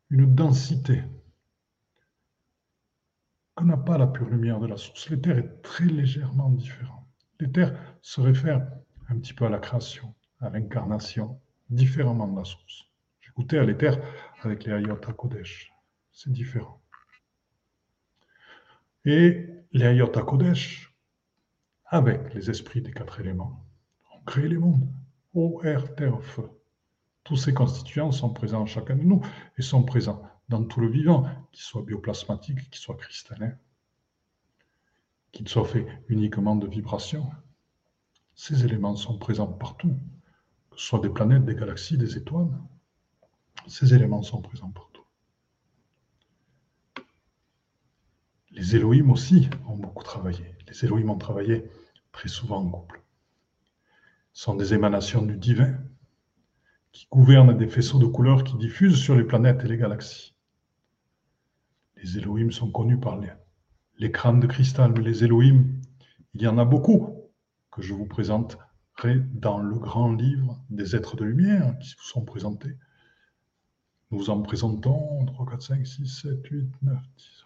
une 0.10 0.34
densité 0.34 1.04
que 3.56 3.64
n'a 3.64 3.78
pas 3.78 4.00
la 4.00 4.08
pure 4.08 4.30
lumière 4.30 4.60
de 4.60 4.66
la 4.66 4.78
source. 4.78 5.08
L'éther 5.10 5.38
est 5.38 5.62
très 5.62 5.86
légèrement 5.86 6.50
différent. 6.50 7.08
L'éther 7.40 7.78
se 8.02 8.22
réfère 8.22 8.68
un 9.08 9.20
petit 9.20 9.34
peu 9.34 9.46
à 9.46 9.50
la 9.50 9.60
création, 9.60 10.14
à 10.42 10.50
l'incarnation, 10.50 11.40
différemment 11.70 12.28
de 12.28 12.38
la 12.40 12.46
source. 12.46 12.86
J'écoutais 13.22 13.60
à 13.60 13.64
l'éther 13.64 14.00
avec 14.42 14.64
les 14.64 14.74
Ayot 14.74 14.96
Kodesh. 14.96 15.72
C'est 16.12 16.32
différent. 16.32 16.82
Et 19.06 19.48
les 19.72 19.86
Ayot 19.86 20.08
Kodesh, 20.08 20.95
avec 21.96 22.34
les 22.34 22.50
esprits 22.50 22.82
des 22.82 22.92
quatre 22.92 23.22
éléments, 23.22 23.66
ont 24.14 24.24
créé 24.25 24.50
les 24.50 24.58
mondes. 24.58 24.86
Eau, 25.34 25.62
air, 25.64 25.96
terre, 25.96 26.22
feu. 26.22 26.50
Tous 27.24 27.38
ces 27.38 27.54
constituants 27.54 28.12
sont 28.12 28.34
présents 28.34 28.64
en 28.64 28.66
chacun 28.66 28.98
de 28.98 29.04
nous 29.04 29.25
et 29.58 29.62
sont 29.62 29.84
présents 29.84 30.22
dans 30.50 30.64
tout 30.66 30.82
le 30.82 30.90
vivant, 30.90 31.25
qu'il 31.54 31.64
soit 31.64 31.84
bioplasmatique, 31.84 32.70
qu'il 32.70 32.82
soit 32.82 32.98
cristallin, 32.98 33.54
qu'il 35.32 35.48
soit 35.48 35.66
fait 35.66 35.88
uniquement 36.10 36.58
de 36.58 36.68
vibrations. 36.68 37.30
Ces 38.36 38.66
éléments 38.66 38.98
sont 38.98 39.18
présents 39.18 39.48
partout, 39.48 39.96
que 40.72 40.78
ce 40.78 40.86
soit 40.86 41.00
des 41.00 41.10
planètes, 41.10 41.46
des 41.46 41.56
galaxies, 41.56 41.98
des 41.98 42.18
étoiles. 42.18 42.52
Ces 43.68 43.94
éléments 43.94 44.22
sont 44.22 44.42
présents 44.42 44.70
partout. 44.70 45.04
Les 48.52 48.75
Elohim 48.75 49.12
aussi 49.12 49.50
ont 49.68 49.78
beaucoup 49.78 50.04
travaillé. 50.04 50.56
Les 50.68 50.86
Elohim 50.86 51.10
ont 51.10 51.18
travaillé 51.18 51.70
très 52.16 52.30
souvent 52.30 52.60
en 52.60 52.70
couple. 52.70 53.02
Sont 54.32 54.56
des 54.56 54.74
émanations 54.74 55.22
du 55.22 55.36
divin 55.36 55.76
qui 56.94 57.08
gouvernent 57.12 57.58
des 57.58 57.68
faisceaux 57.68 58.00
de 58.00 58.06
couleurs 58.06 58.46
qui 58.46 58.56
diffusent 58.56 59.02
sur 59.02 59.16
les 59.16 59.26
planètes 59.26 59.66
et 59.66 59.68
les 59.68 59.78
galaxies. 59.78 60.34
Les 61.98 62.18
Elohim 62.18 62.52
sont 62.52 62.72
connus 62.72 63.00
par 63.00 63.20
l'écran 63.98 64.34
de 64.34 64.48
cristal, 64.48 64.94
les 64.94 65.26
Elohim, 65.26 65.82
il 66.34 66.42
y 66.42 66.48
en 66.48 66.58
a 66.58 66.64
beaucoup 66.64 67.30
que 67.70 67.82
je 67.82 67.94
vous 67.94 68.06
présenterai 68.06 69.20
dans 69.34 69.58
le 69.58 69.78
grand 69.78 70.14
livre 70.14 70.64
des 70.70 70.96
êtres 70.96 71.18
de 71.18 71.26
lumière 71.26 71.78
qui 71.80 71.96
vous 71.98 72.04
sont 72.04 72.24
présentés. 72.24 72.78
Nous 74.12 74.30
en 74.30 74.42
présentons 74.42 75.26
3, 75.26 75.46
4, 75.48 75.62
5, 75.62 75.86
6, 75.86 76.08
7, 76.08 76.48
8, 76.48 76.70
9, 76.82 76.98
10, 77.18 77.45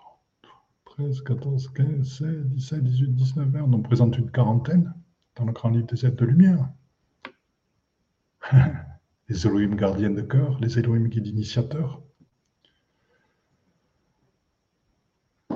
13, 0.99 1.21
14, 1.21 1.69
15, 1.69 2.03
16, 2.03 2.45
17, 2.49 2.83
18, 2.83 3.15
19, 3.15 3.47
20. 3.47 3.61
On 3.61 3.73
en 3.73 3.81
présente 3.81 4.17
une 4.17 4.29
quarantaine 4.29 4.93
dans 5.37 5.45
le 5.45 5.53
grand 5.53 5.69
livre 5.69 5.87
des 5.87 6.05
êtres 6.05 6.17
de 6.17 6.25
lumière. 6.25 6.67
les 9.29 9.47
Elohim 9.47 9.75
gardiens 9.75 10.09
de 10.09 10.21
cœur, 10.21 10.59
les 10.59 10.77
Elohim 10.77 11.07
guides 11.07 11.27
initiateurs, 11.27 12.01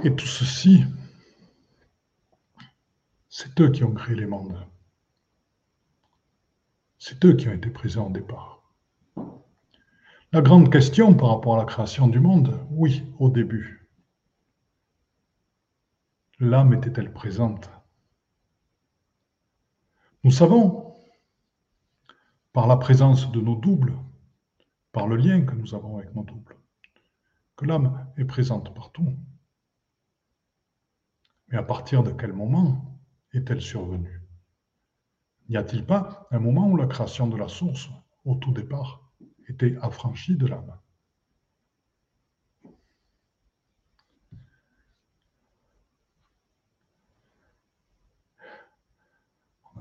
Et 0.06 0.16
tout 0.16 0.26
ceci, 0.26 0.84
c'est 3.30 3.60
eux 3.62 3.70
qui 3.70 3.84
ont 3.84 3.94
créé 3.94 4.16
les 4.16 4.26
mondes. 4.26 4.58
C'est 7.00 7.24
eux 7.26 7.34
qui 7.36 7.48
ont 7.48 7.54
été 7.54 7.70
présents 7.70 8.08
au 8.08 8.12
départ. 8.12 8.62
La 10.34 10.42
grande 10.42 10.72
question 10.72 11.14
par 11.14 11.30
rapport 11.30 11.56
à 11.56 11.60
la 11.60 11.66
création 11.66 12.08
du 12.08 12.20
monde, 12.20 12.60
oui, 12.72 13.04
au 13.18 13.30
début. 13.30 13.83
L'âme 16.44 16.74
était-elle 16.74 17.14
présente? 17.14 17.72
Nous 20.26 20.32
savons, 20.32 20.98
par 22.52 22.68
la 22.68 22.76
présence 22.76 23.32
de 23.32 23.40
nos 23.40 23.56
doubles, 23.56 23.98
par 24.92 25.08
le 25.08 25.16
lien 25.16 25.46
que 25.46 25.56
nous 25.56 25.74
avons 25.74 26.00
avec 26.00 26.14
nos 26.14 26.24
doubles, 26.24 26.58
que 27.56 27.64
l'âme 27.64 28.12
est 28.18 28.26
présente 28.26 28.76
partout. 28.76 29.16
Mais 31.48 31.58
à 31.58 31.64
partir 31.64 32.04
de 32.04 32.12
quel 32.12 32.34
moment 32.34 33.00
est-elle 33.32 33.62
survenue? 33.62 34.22
N'y 35.48 35.56
a-t-il 35.56 35.86
pas 35.86 36.28
un 36.30 36.40
moment 36.40 36.68
où 36.68 36.76
la 36.76 36.88
création 36.88 37.28
de 37.28 37.38
la 37.38 37.48
source, 37.48 37.88
au 38.26 38.36
tout 38.36 38.52
départ, 38.52 39.14
était 39.48 39.78
affranchie 39.82 40.36
de 40.36 40.48
l'âme? 40.48 40.78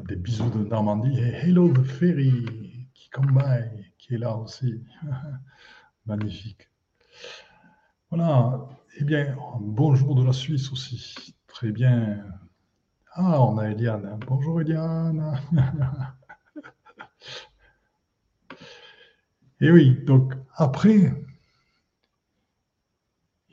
Des 0.07 0.17
bisous 0.17 0.51
de 0.51 0.65
Normandie 0.65 1.19
et 1.19 1.35
Hello 1.47 1.73
the 1.73 1.83
Ferry 1.83 2.89
qui 2.95 3.11
qui 3.99 4.15
est 4.15 4.19
là 4.19 4.37
aussi. 4.37 4.83
Magnifique. 6.07 6.69
Voilà. 8.11 8.69
Eh 8.99 9.05
bien, 9.05 9.37
bonjour 9.61 10.15
de 10.15 10.25
la 10.25 10.33
Suisse 10.33 10.73
aussi. 10.73 11.35
Très 11.47 11.71
bien. 11.71 12.25
Ah, 13.13 13.43
on 13.43 13.59
a 13.59 13.71
Eliane. 13.71 14.19
Bonjour 14.27 14.61
Eliane. 14.61 15.41
Et 19.61 19.71
oui, 19.71 19.97
donc 20.05 20.35
après, 20.57 21.13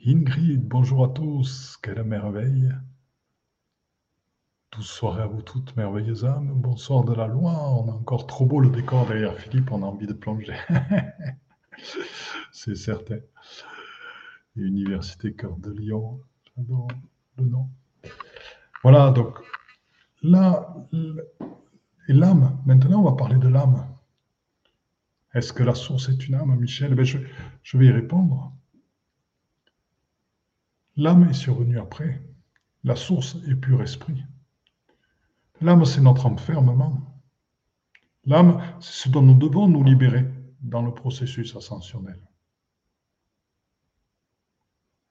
Ingrid, 0.04 0.66
bonjour 0.66 1.04
à 1.04 1.08
tous, 1.10 1.78
quelle 1.80 2.02
merveille. 2.02 2.72
Douce 4.72 4.88
soirée 4.88 5.22
à 5.22 5.26
vous 5.26 5.42
toutes, 5.42 5.76
merveilleuses 5.76 6.24
âmes. 6.24 6.52
Bonsoir 6.54 7.02
de 7.02 7.12
la 7.12 7.26
loi, 7.26 7.52
on 7.52 7.90
a 7.90 7.92
encore 7.92 8.28
trop 8.28 8.46
beau 8.46 8.60
le 8.60 8.70
décor 8.70 9.04
derrière 9.04 9.36
Philippe, 9.36 9.72
on 9.72 9.82
a 9.82 9.86
envie 9.86 10.06
de 10.06 10.12
plonger. 10.12 10.54
C'est 12.52 12.76
certain. 12.76 13.18
Université 14.54 15.34
Cœur 15.34 15.56
de 15.56 15.72
Lyon, 15.72 16.20
j'adore 16.56 16.86
le 17.38 17.46
nom. 17.46 17.68
Voilà, 18.84 19.10
donc 19.10 19.38
là, 20.22 20.72
et 22.06 22.12
l'âme, 22.12 22.62
maintenant 22.64 23.00
on 23.00 23.10
va 23.10 23.16
parler 23.16 23.38
de 23.38 23.48
l'âme. 23.48 23.88
Est-ce 25.34 25.52
que 25.52 25.64
la 25.64 25.74
source 25.74 26.08
est 26.10 26.28
une 26.28 26.36
âme, 26.36 26.56
Michel? 26.56 26.94
Ben, 26.94 27.04
je, 27.04 27.18
je 27.64 27.76
vais 27.76 27.86
y 27.86 27.90
répondre. 27.90 28.52
L'âme 30.96 31.28
est 31.28 31.34
survenue 31.34 31.80
après. 31.80 32.22
La 32.84 32.94
source 32.94 33.36
est 33.48 33.56
pur 33.56 33.82
esprit. 33.82 34.22
L'âme, 35.60 35.84
c'est 35.84 36.00
notre 36.00 36.26
enfermement. 36.26 37.22
L'âme, 38.24 38.62
c'est 38.80 39.04
ce 39.04 39.08
dont 39.08 39.22
nous 39.22 39.34
devons 39.34 39.68
nous 39.68 39.84
libérer 39.84 40.26
dans 40.62 40.82
le 40.82 40.92
processus 40.92 41.54
ascensionnel. 41.56 42.20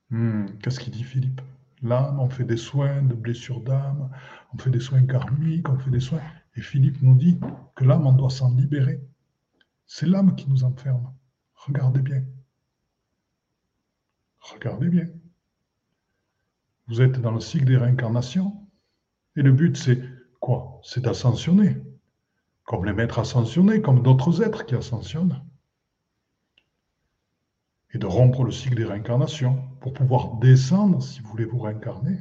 Hmm, 0.10 0.46
qu'est-ce 0.62 0.80
qu'il 0.80 0.94
dit 0.94 1.04
Philippe? 1.04 1.42
L'âme, 1.82 2.20
on 2.20 2.30
fait 2.30 2.44
des 2.44 2.58
soins 2.58 3.04
de 3.04 3.14
blessures 3.14 3.62
d'âme, 3.62 4.10
on 4.54 4.58
fait 4.58 4.72
des 4.72 4.80
soins 4.80 5.06
karmiques, 5.06 5.70
on 5.70 5.78
fait 5.78 5.92
des 5.92 6.00
soins. 6.00 6.22
Et 6.56 6.62
Philippe 6.62 7.02
nous 7.02 7.16
dit 7.16 7.40
que 7.76 7.84
l'âme, 7.86 8.08
on 8.08 8.14
doit 8.14 8.32
s'en 8.32 8.54
libérer. 8.56 9.00
C'est 9.86 10.08
l'âme 10.08 10.36
qui 10.36 10.50
nous 10.50 10.64
enferme. 10.64 11.14
Regardez 11.56 12.02
bien. 12.02 12.24
Regardez 14.40 14.90
bien. 14.90 15.08
Vous 16.88 17.02
êtes 17.02 17.22
dans 17.22 17.32
le 17.32 17.40
cycle 17.40 17.66
des 17.66 17.78
réincarnations. 17.78 18.68
Et 19.36 19.44
le 19.44 19.52
but, 19.52 19.78
c'est 19.78 20.02
C'est 20.84 21.02
d'ascensionner. 21.02 21.78
Comme 22.64 22.86
les 22.86 22.94
maîtres 22.94 23.20
ascensionnés, 23.20 23.82
comme 23.82 24.04
d'autres 24.04 24.42
êtres 24.42 24.66
qui 24.66 24.76
ascensionnent 24.76 25.44
et 27.94 27.98
de 27.98 28.06
rompre 28.06 28.44
le 28.44 28.52
cycle 28.52 28.76
des 28.76 28.86
réincarnations 28.86 29.64
pour 29.82 29.94
pouvoir 29.94 30.38
descendre, 30.38 31.02
si 31.02 31.22
vous 31.22 31.30
voulez 31.30 31.46
vous 31.46 31.60
réincarner, 31.60 32.20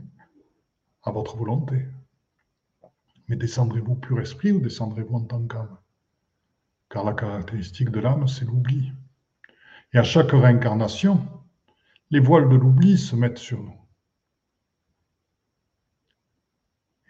à 1.02 1.10
votre 1.10 1.36
volonté. 1.36 1.86
Mais 3.28 3.36
descendrez-vous 3.36 3.96
pur 3.96 4.20
esprit 4.20 4.52
ou 4.52 4.60
descendrez-vous 4.60 5.16
en 5.16 5.24
tant 5.24 5.46
qu'âme? 5.46 5.76
Car 6.88 7.04
la 7.04 7.12
caractéristique 7.12 7.90
de 7.90 8.00
l'âme, 8.00 8.26
c'est 8.28 8.46
l'oubli. 8.46 8.92
Et 9.92 9.98
à 9.98 10.02
chaque 10.02 10.30
réincarnation, 10.30 11.26
les 12.10 12.20
voiles 12.20 12.48
de 12.48 12.56
l'oubli 12.56 12.96
se 12.96 13.14
mettent 13.14 13.38
sur 13.38 13.62
nous. 13.62 13.87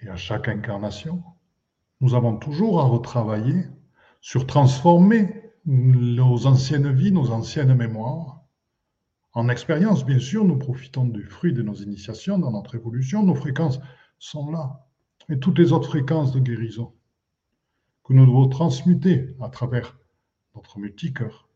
Et 0.02 0.08
à 0.08 0.16
chaque 0.16 0.48
incarnation, 0.48 1.22
nous 2.00 2.14
avons 2.14 2.36
toujours 2.36 2.80
à 2.80 2.84
retravailler 2.84 3.64
sur 4.20 4.46
transformer 4.46 5.42
nos 5.64 6.46
anciennes 6.46 6.92
vies, 6.92 7.12
nos 7.12 7.30
anciennes 7.30 7.74
mémoires, 7.74 8.38
en 9.38 9.48
expérience, 9.48 10.04
bien 10.04 10.18
sûr, 10.18 10.44
nous 10.44 10.58
profitons 10.58 11.04
du 11.04 11.22
fruit 11.24 11.52
de 11.52 11.62
nos 11.62 11.74
initiations 11.74 12.38
dans 12.38 12.50
notre 12.50 12.74
évolution. 12.74 13.22
Nos 13.22 13.36
fréquences 13.36 13.78
sont 14.18 14.50
là. 14.50 14.84
Et 15.28 15.38
toutes 15.38 15.58
les 15.58 15.72
autres 15.72 15.90
fréquences 15.90 16.32
de 16.32 16.40
guérison, 16.40 16.92
que 18.04 18.14
nous 18.14 18.26
devons 18.26 18.48
transmuter 18.48 19.36
à 19.40 19.48
travers 19.48 19.96
notre 20.56 20.78
multicœur, 20.78 21.48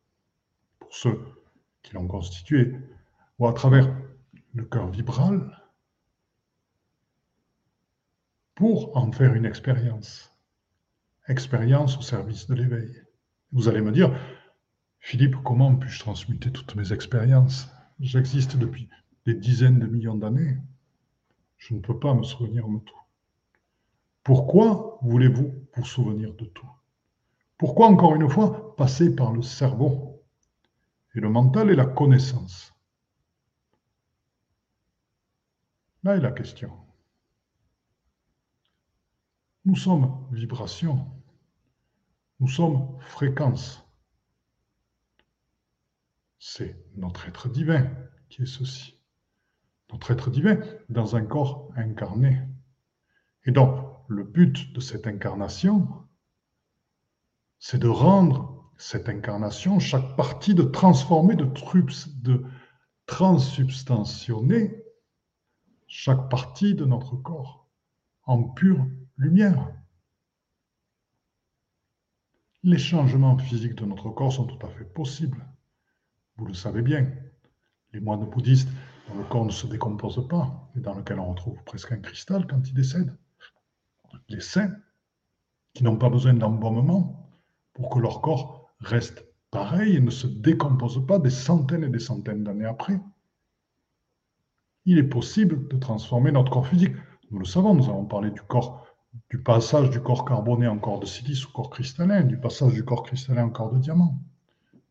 pour 0.79 0.95
ceux 0.95 1.19
qui 1.83 1.95
l'ont 1.95 2.07
constitué, 2.07 2.77
ou 3.41 3.49
à 3.49 3.53
travers 3.53 3.93
le 4.55 4.65
cœur 4.65 4.89
vibral, 4.89 5.62
pour 8.55 8.97
en 8.97 9.11
faire 9.13 9.35
une 9.35 9.47
expérience. 9.47 10.33
Expérience 11.29 11.99
au 11.99 12.03
service 12.03 12.47
de 12.47 12.55
l'éveil. 12.55 13.03
Vous 13.53 13.69
allez 13.69 13.81
me 13.81 13.93
dire, 13.93 14.15
Philippe, 15.01 15.37
comment 15.45 15.75
puis-je 15.77 16.01
transmuter 16.01 16.51
toutes 16.51 16.75
mes 16.75 16.93
expériences? 16.93 17.69
J'existe 18.01 18.57
depuis 18.57 18.89
des 19.27 19.35
dizaines 19.35 19.79
de 19.79 19.87
millions 19.87 20.17
d'années. 20.17 20.59
Je 21.57 21.75
ne 21.75 21.81
peux 21.81 21.99
pas 21.99 22.15
me 22.15 22.23
souvenir 22.23 22.67
de 22.69 22.79
tout. 22.79 23.01
Pourquoi 24.25 24.99
voulez-vous 25.03 25.53
vous 25.75 25.85
souvenir 25.85 26.35
de 26.35 26.45
tout? 26.45 26.71
Pourquoi, 27.59 27.87
encore 27.87 28.15
une 28.15 28.29
fois, 28.29 28.75
passer 28.77 29.15
par 29.15 29.33
le 29.33 29.43
cerveau? 29.43 30.21
Et 31.15 31.21
le 31.21 31.29
mental 31.29 31.71
et 31.71 31.77
la 31.77 31.87
connaissance 31.87 32.73
Là 36.05 36.17
est 36.17 36.21
la 36.21 36.33
question. 36.33 36.73
Nous 39.65 39.77
sommes 39.77 40.27
vibration, 40.33 41.07
nous 42.41 42.49
sommes 42.49 42.99
fréquence. 43.01 43.87
C'est 46.41 46.85
notre 46.97 47.29
être 47.29 47.49
divin 47.49 47.89
qui 48.29 48.43
est 48.43 48.47
ceci. 48.47 48.99
Notre 49.93 50.11
être 50.11 50.31
divin 50.31 50.59
dans 50.89 51.15
un 51.15 51.25
corps 51.25 51.71
incarné. 51.77 52.41
Et 53.45 53.53
donc, 53.53 53.87
le 54.09 54.25
but 54.25 54.73
de 54.73 54.81
cette 54.81 55.07
incarnation, 55.07 55.89
c'est 57.61 57.79
de 57.79 57.89
rendre 57.89 58.73
cette 58.79 59.09
incarnation, 59.09 59.79
chaque 59.79 60.17
partie, 60.17 60.57
de 60.57 60.65
transformer, 60.65 61.37
de, 61.37 61.45
de 61.45 62.45
transubstantionner 63.07 64.83
chaque 65.87 66.29
partie 66.29 66.75
de 66.75 66.85
notre 66.85 67.15
corps 67.15 67.69
en 68.25 68.43
pure 68.43 68.85
lumière. 69.17 69.73
Les 72.63 72.79
changements 72.79 73.37
physiques 73.39 73.75
de 73.75 73.85
notre 73.85 74.11
corps 74.11 74.33
sont 74.33 74.47
tout 74.47 74.67
à 74.67 74.71
fait 74.71 74.85
possibles. 74.85 75.45
Vous 76.37 76.47
le 76.47 76.55
savez 76.55 76.83
bien. 76.83 77.11
Les 77.93 78.01
moines 78.01 78.25
bouddhistes, 78.25 78.69
dont 79.09 79.19
le 79.19 79.25
corps 79.25 79.45
ne 79.45 79.51
se 79.51 79.67
décompose 79.67 80.27
pas, 80.29 80.71
et 80.77 80.81
dans 80.81 80.95
lequel 80.95 81.19
on 81.19 81.31
retrouve 81.31 81.63
presque 81.65 81.93
un 81.93 81.99
cristal 81.99 82.47
quand 82.47 82.67
ils 82.69 82.75
décèdent. 82.75 83.17
Les 84.29 84.41
saints, 84.41 84.75
qui 85.75 85.85
n'ont 85.85 85.97
pas 85.97 86.11
besoin 86.11 86.35
d'embaumement 86.35 87.31
pour 87.73 87.91
que 87.91 87.99
leur 87.99 88.21
corps 88.21 88.69
reste 88.81 89.25
pareil 89.51 89.97
et 89.97 90.01
ne 90.01 90.11
se 90.11 90.27
décompose 90.27 91.05
pas 91.07 91.19
des 91.19 91.31
centaines 91.31 91.85
et 91.85 91.89
des 91.89 91.99
centaines 91.99 92.45
d'années 92.45 92.67
après. 92.67 93.01
Il 94.85 94.99
est 94.99 95.05
possible 95.05 95.69
de 95.69 95.77
transformer 95.77 96.33
notre 96.33 96.53
corps 96.53 96.67
physique. 96.67 96.95
Nous 97.31 97.39
le 97.39 97.45
savons, 97.45 97.75
nous 97.75 97.89
avons 97.89 98.05
parlé 98.05 98.31
du 98.31 98.41
corps 98.43 98.87
du 99.31 99.39
passage 99.39 99.91
du 99.91 100.01
corps 100.01 100.25
carboné 100.25 100.69
en 100.69 100.79
corps 100.79 101.01
de 101.01 101.07
silice 101.07 101.47
au 101.47 101.51
corps 101.51 101.71
cristallin, 101.71 102.23
du 102.23 102.39
passage 102.39 102.73
du 102.73 102.85
corps 102.85 103.03
cristallin 103.03 103.47
en 103.47 103.51
corps 103.51 103.73
de 103.73 103.79
diamant. 103.79 104.19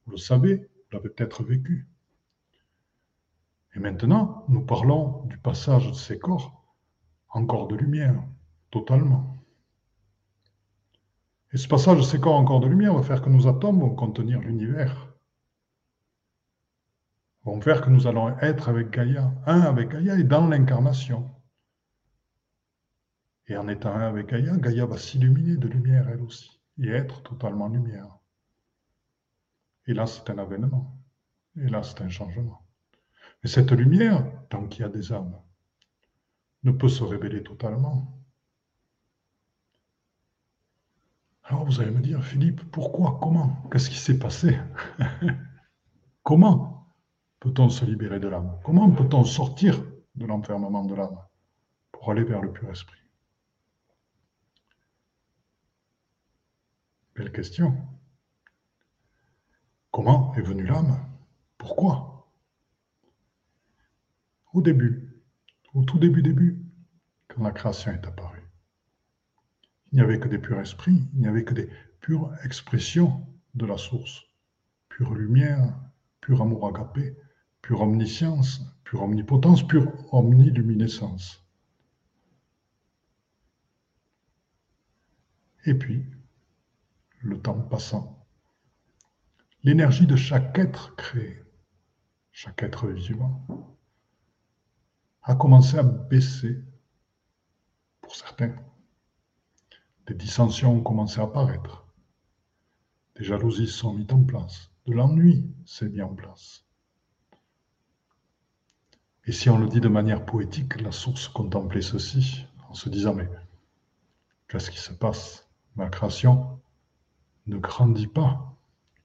Vous 0.06 0.14
le 0.14 0.18
savez, 0.18 0.56
vous 0.56 0.98
l'avez 0.98 1.10
peut-être 1.10 1.44
vécu. 1.44 1.88
Et 3.76 3.80
maintenant, 3.80 4.46
nous 4.50 4.62
parlons 4.62 5.24
du 5.26 5.38
passage 5.38 5.88
de 5.88 5.94
ces 5.94 6.20
corps 6.20 6.66
en 7.30 7.46
corps 7.46 7.68
de 7.68 7.76
lumière, 7.76 8.22
totalement. 8.70 9.38
Et 11.54 11.58
ce 11.58 11.68
passage 11.68 11.98
de 11.98 12.04
ces 12.04 12.20
corps 12.20 12.36
en 12.36 12.46
corps 12.46 12.60
de 12.60 12.68
lumière 12.68 12.94
va 12.94 13.04
faire 13.04 13.22
que 13.22 13.30
nos 13.30 13.48
atomes 13.48 13.80
vont 13.80 13.96
contenir 13.96 14.40
l'univers. 14.40 15.08
Vont 17.44 17.60
faire 17.60 17.82
que 17.82 17.90
nous 17.90 18.08
allons 18.08 18.38
être 18.40 18.70
avec 18.70 18.92
Gaïa, 18.92 19.34
un 19.46 19.62
avec 19.62 19.90
Gaïa 19.90 20.16
et 20.20 20.24
dans 20.24 20.48
l'incarnation. 20.48 21.30
Et 23.48 23.58
en 23.58 23.68
étant 23.68 23.94
un 23.94 24.08
avec 24.08 24.28
Gaïa, 24.28 24.56
Gaïa 24.58 24.86
va 24.86 24.98
s'illuminer 24.98 25.58
de 25.58 25.68
lumière 25.68 26.08
elle 26.10 26.22
aussi, 26.22 26.62
et 26.80 26.90
être 26.90 27.22
totalement 27.24 27.68
lumière. 27.68 28.18
Et 29.88 29.94
là, 29.94 30.06
c'est 30.06 30.30
un 30.30 30.38
avènement. 30.38 30.98
Et 31.58 31.68
là, 31.68 31.84
c'est 31.84 32.02
un 32.02 32.10
changement. 32.10 32.66
Mais 33.44 33.50
cette 33.50 33.72
lumière, 33.72 34.24
tant 34.50 34.68
qu'il 34.68 34.82
y 34.82 34.86
a 34.86 34.90
des 34.90 35.12
âmes, 35.12 35.36
ne 36.64 36.72
peut 36.72 36.90
se 36.90 37.04
révéler 37.04 37.44
totalement. 37.44 38.18
Alors 41.44 41.66
vous 41.66 41.82
allez 41.82 41.92
me 41.92 42.02
dire, 42.02 42.24
Philippe, 42.24 42.64
pourquoi 42.72 43.20
Comment 43.22 43.64
Qu'est-ce 43.72 43.90
qui 43.90 43.98
s'est 43.98 44.20
passé 44.20 44.58
Comment 46.24 46.88
peut-on 47.40 47.70
se 47.70 47.84
libérer 47.84 48.20
de 48.20 48.28
l'âme? 48.28 48.60
Comment 48.64 48.90
peut-on 48.92 49.24
sortir 49.24 49.84
de 50.16 50.26
l'enfermement 50.26 50.86
de 50.86 50.96
l'âme 50.96 51.18
pour 51.92 52.12
aller 52.12 52.24
vers 52.24 52.42
le 52.42 52.54
pur 52.54 52.70
esprit? 52.70 53.01
Belle 57.16 57.32
question. 57.32 57.76
Comment 59.92 60.34
est 60.36 60.42
venue 60.42 60.66
l'âme? 60.66 60.98
Pourquoi? 61.58 62.32
Au 64.54 64.62
début, 64.62 65.22
au 65.74 65.84
tout 65.84 66.00
début 66.00 66.22
début, 66.22 66.64
quand 67.28 67.44
la 67.44 67.52
création 67.52 67.92
est 67.92 68.06
apparue, 68.06 68.48
il 69.92 69.96
n'y 69.96 70.02
avait 70.02 70.20
que 70.20 70.28
des 70.28 70.40
purs 70.40 70.60
esprits, 70.60 71.08
il 71.14 71.20
n'y 71.20 71.28
avait 71.28 71.44
que 71.44 71.54
des 71.54 71.70
pures 72.00 72.34
expressions 72.44 73.28
de 73.56 73.66
la 73.66 73.78
source, 73.78 74.24
pure 74.90 75.14
lumière, 75.14 75.78
pur 76.22 76.42
amour 76.42 76.68
agapé, 76.68 77.16
pure 77.62 77.82
omniscience, 77.82 78.62
pure 78.84 79.04
omnipotence, 79.04 79.68
pure 79.68 79.92
omniluminescence. 80.14 81.46
Et 85.66 85.74
puis, 85.74 86.06
le 87.22 87.40
temps 87.40 87.60
passant. 87.60 88.26
L'énergie 89.64 90.08
de 90.08 90.16
chaque 90.16 90.58
être 90.58 90.96
créé, 90.96 91.44
chaque 92.32 92.64
être 92.64 92.88
vivant, 92.88 93.46
a 95.24 95.36
commencé 95.36 95.78
à 95.78 95.84
baisser 95.84 96.64
pour 98.02 98.16
certains. 98.16 98.56
Des 100.08 100.16
dissensions 100.16 100.74
ont 100.74 100.82
commencé 100.82 101.20
à 101.20 101.24
apparaître. 101.24 101.86
Des 103.16 103.24
jalousies 103.24 103.68
sont 103.68 103.94
mises 103.94 104.12
en 104.12 104.24
place. 104.24 104.72
De 104.88 104.94
l'ennui 104.94 105.46
s'est 105.66 105.90
mis 105.90 106.02
en 106.02 106.16
place. 106.16 106.66
Et 109.26 109.32
si 109.32 109.50
on 109.52 109.60
le 109.60 109.68
dit 109.68 109.80
de 109.80 109.88
manière 109.88 110.26
poétique, 110.26 110.82
la 110.82 110.92
source 110.92 111.28
contemplait 111.28 111.84
ceci 111.84 112.48
en 112.70 112.74
se 112.74 112.90
disant 112.90 113.14
mais 113.14 113.30
qu'est-ce 114.48 114.72
qui 114.72 114.80
se 114.80 114.94
passe? 114.94 115.48
Ma 115.76 115.88
création 115.90 116.61
ne 117.48 117.58
grandit 117.58 118.08
pas, 118.08 118.56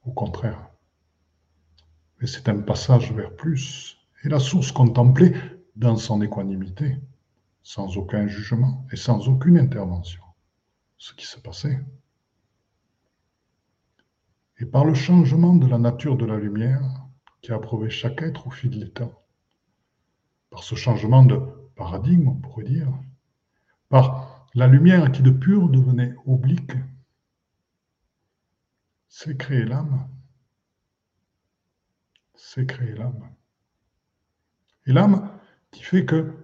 au 0.04 0.12
contraire. 0.12 0.70
Mais 2.20 2.26
c'est 2.26 2.48
un 2.48 2.60
passage 2.60 3.12
vers 3.12 3.34
plus. 3.34 3.98
Et 4.24 4.28
la 4.28 4.38
source 4.38 4.72
contemplée 4.72 5.34
dans 5.76 5.96
son 5.96 6.22
équanimité, 6.22 6.96
sans 7.62 7.96
aucun 7.96 8.26
jugement 8.26 8.86
et 8.92 8.96
sans 8.96 9.28
aucune 9.28 9.58
intervention, 9.58 10.22
ce 10.96 11.12
qui 11.14 11.26
se 11.26 11.38
passait. 11.38 11.78
Et 14.58 14.64
par 14.64 14.84
le 14.84 14.94
changement 14.94 15.54
de 15.54 15.66
la 15.66 15.78
nature 15.78 16.16
de 16.16 16.24
la 16.24 16.38
lumière 16.38 16.82
qui 17.42 17.52
a 17.52 17.56
approuvé 17.56 17.90
chaque 17.90 18.22
être 18.22 18.46
au 18.46 18.50
fil 18.50 18.78
des 18.78 18.90
temps, 18.90 19.12
par 20.50 20.62
ce 20.62 20.74
changement 20.74 21.24
de 21.24 21.38
paradigme, 21.74 22.28
on 22.28 22.34
pourrait 22.34 22.64
dire, 22.64 22.88
par 23.90 24.46
la 24.54 24.66
lumière 24.66 25.12
qui 25.12 25.22
de 25.22 25.30
pur 25.30 25.68
devenait 25.68 26.14
oblique, 26.24 26.72
c'est 29.18 29.38
créer 29.38 29.64
l'âme. 29.64 30.10
C'est 32.34 32.66
créer 32.66 32.92
l'âme. 32.92 33.34
Et 34.84 34.92
l'âme 34.92 35.40
qui 35.70 35.82
fait 35.82 36.04
que, 36.04 36.34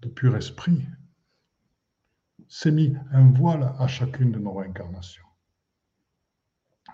de 0.00 0.08
pur 0.08 0.36
esprit, 0.36 0.84
s'est 2.48 2.72
mis 2.72 2.96
un 3.12 3.30
voile 3.30 3.72
à 3.78 3.86
chacune 3.86 4.32
de 4.32 4.40
nos 4.40 4.52
réincarnations. 4.52 5.28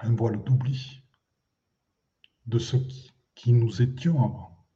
Un 0.03 0.15
voile 0.15 0.45
d'oubli 0.45 1.03
de 2.45 2.59
ce 2.59 2.77
qui, 2.77 3.15
qui 3.35 3.55
nous 3.55 3.81
étions 3.81 4.23
avant. 4.23 4.67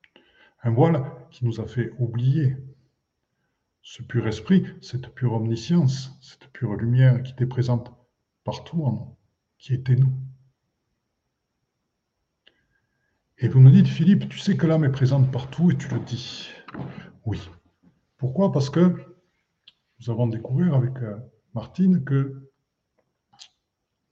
Un 0.63 0.71
voile 0.71 1.13
qui 1.31 1.45
nous 1.45 1.61
a 1.61 1.67
fait 1.67 1.93
oublier 1.99 2.57
ce 3.83 4.03
pur 4.03 4.27
esprit, 4.27 4.67
cette 4.81 5.15
pure 5.15 5.35
omniscience, 5.35 6.19
cette 6.23 6.51
pure 6.53 6.73
lumière 6.77 7.23
qui 7.23 7.33
était 7.33 7.45
présente 7.45 7.93
partout 8.45 8.83
en 8.85 8.93
nous 8.93 9.20
qui 9.61 9.75
était 9.75 9.95
nous. 9.95 10.13
Et 13.39 13.49
vous 13.49 13.61
me 13.61 13.71
dites, 13.71 13.87
Philippe, 13.87 14.29
tu 14.29 14.39
sais 14.39 14.57
que 14.57 14.67
l'âme 14.67 14.85
est 14.85 14.91
présente 14.91 15.31
partout 15.31 15.71
et 15.71 15.77
tu 15.77 15.89
le 15.89 16.01
dis. 16.01 16.51
Oui. 17.25 17.41
Pourquoi? 18.17 18.53
Parce 18.53 18.71
que 18.71 18.95
nous 19.99 20.11
avons 20.11 20.27
découvert 20.27 20.75
avec 20.75 20.97
euh, 20.99 21.17
Martine 21.55 22.05
que 22.05 22.51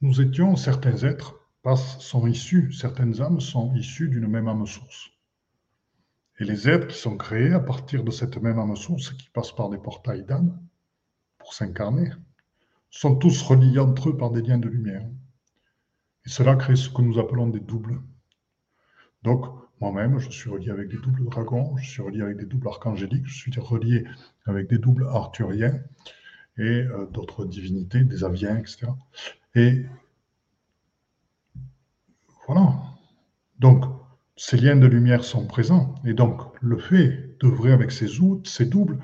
nous 0.01 0.21
étions, 0.21 0.57
certains 0.57 1.03
êtres 1.05 1.35
sont 1.77 2.27
issus, 2.27 2.73
certaines 2.73 3.21
âmes 3.21 3.41
sont 3.41 3.75
issues 3.75 4.09
d'une 4.09 4.27
même 4.27 4.49
âme 4.49 4.67
source. 4.67 5.11
Et 6.39 6.45
les 6.45 6.69
êtres 6.69 6.87
qui 6.87 6.97
sont 6.97 7.17
créés 7.17 7.53
à 7.53 7.61
partir 7.61 8.05
de 8.05 8.11
cette 8.11 8.39
même 8.39 8.59
âme 8.59 8.77
source, 8.77 9.11
qui 9.11 9.29
passent 9.29 9.55
par 9.55 9.69
des 9.69 9.77
portails 9.77 10.25
d'âme 10.25 10.59
pour 11.37 11.53
s'incarner, 11.53 12.11
sont 12.91 13.17
tous 13.17 13.43
reliés 13.43 13.79
entre 13.79 14.11
eux 14.11 14.17
par 14.17 14.31
des 14.31 14.41
liens 14.41 14.59
de 14.59 14.69
lumière. 14.69 15.07
Et 16.29 16.31
cela 16.31 16.57
crée 16.57 16.77
ce 16.77 16.91
que 16.91 17.01
nous 17.01 17.19
appelons 17.19 17.49
des 17.49 17.59
doubles. 17.59 18.03
Donc, 19.23 19.47
moi-même, 19.81 20.19
je 20.19 20.29
suis 20.29 20.51
relié 20.51 20.69
avec 20.69 20.91
des 20.91 20.99
doubles 20.99 21.25
dragons, 21.25 21.75
je 21.79 21.89
suis 21.89 22.03
relié 22.03 22.21
avec 22.21 22.37
des 22.37 22.45
doubles 22.45 22.69
archangéliques, 22.69 23.27
je 23.27 23.35
suis 23.35 23.59
relié 23.59 24.05
avec 24.45 24.69
des 24.69 24.77
doubles 24.77 25.07
arthuriens 25.11 25.81
et 26.59 26.83
euh, 26.83 27.07
d'autres 27.07 27.47
divinités, 27.47 28.05
des 28.05 28.25
aviens, 28.25 28.59
etc. 28.59 28.89
Et 29.55 29.87
voilà. 32.47 32.75
Donc, 33.59 33.87
ces 34.37 34.59
liens 34.59 34.77
de 34.77 34.87
lumière 34.87 35.25
sont 35.25 35.47
présents. 35.47 35.95
Et 36.05 36.13
donc, 36.13 36.43
le 36.61 36.77
fait 36.77 37.39
d'œuvrer 37.41 37.73
avec 37.73 37.91
ces, 37.91 38.09
ces 38.45 38.67
doubles, 38.67 38.99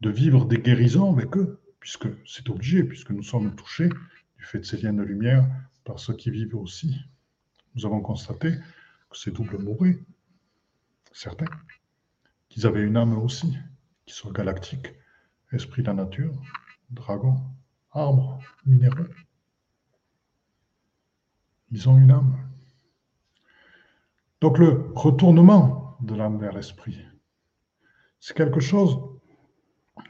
de 0.00 0.08
vivre 0.08 0.46
des 0.46 0.56
guérisons 0.56 1.12
avec 1.12 1.36
eux, 1.36 1.60
puisque 1.80 2.08
c'est 2.24 2.48
obligé, 2.48 2.82
puisque 2.82 3.10
nous 3.10 3.22
sommes 3.22 3.54
touchés 3.54 3.90
du 4.38 4.44
fait 4.44 4.60
de 4.60 4.64
ces 4.64 4.78
liens 4.78 4.94
de 4.94 5.02
lumière 5.02 5.46
par 5.86 6.00
ceux 6.00 6.14
qui 6.14 6.30
vivent 6.30 6.56
aussi. 6.56 7.00
Nous 7.74 7.86
avons 7.86 8.00
constaté 8.00 8.50
que 9.08 9.16
ces 9.16 9.30
doubles 9.30 9.58
mouraient, 9.58 9.98
certains, 11.12 11.46
qu'ils 12.48 12.66
avaient 12.66 12.82
une 12.82 12.96
âme 12.96 13.16
aussi, 13.16 13.56
qui 14.04 14.12
soit 14.12 14.32
galactique, 14.32 14.88
esprit 15.52 15.82
de 15.82 15.86
la 15.86 15.94
nature, 15.94 16.34
dragon, 16.90 17.40
arbre, 17.92 18.40
minéraux. 18.66 19.06
Ils 21.70 21.88
ont 21.88 21.96
une 21.96 22.10
âme. 22.10 22.36
Donc 24.40 24.58
le 24.58 24.92
retournement 24.94 25.96
de 26.00 26.14
l'âme 26.14 26.38
vers 26.38 26.52
l'esprit, 26.52 26.98
c'est 28.18 28.36
quelque 28.36 28.60
chose 28.60 28.98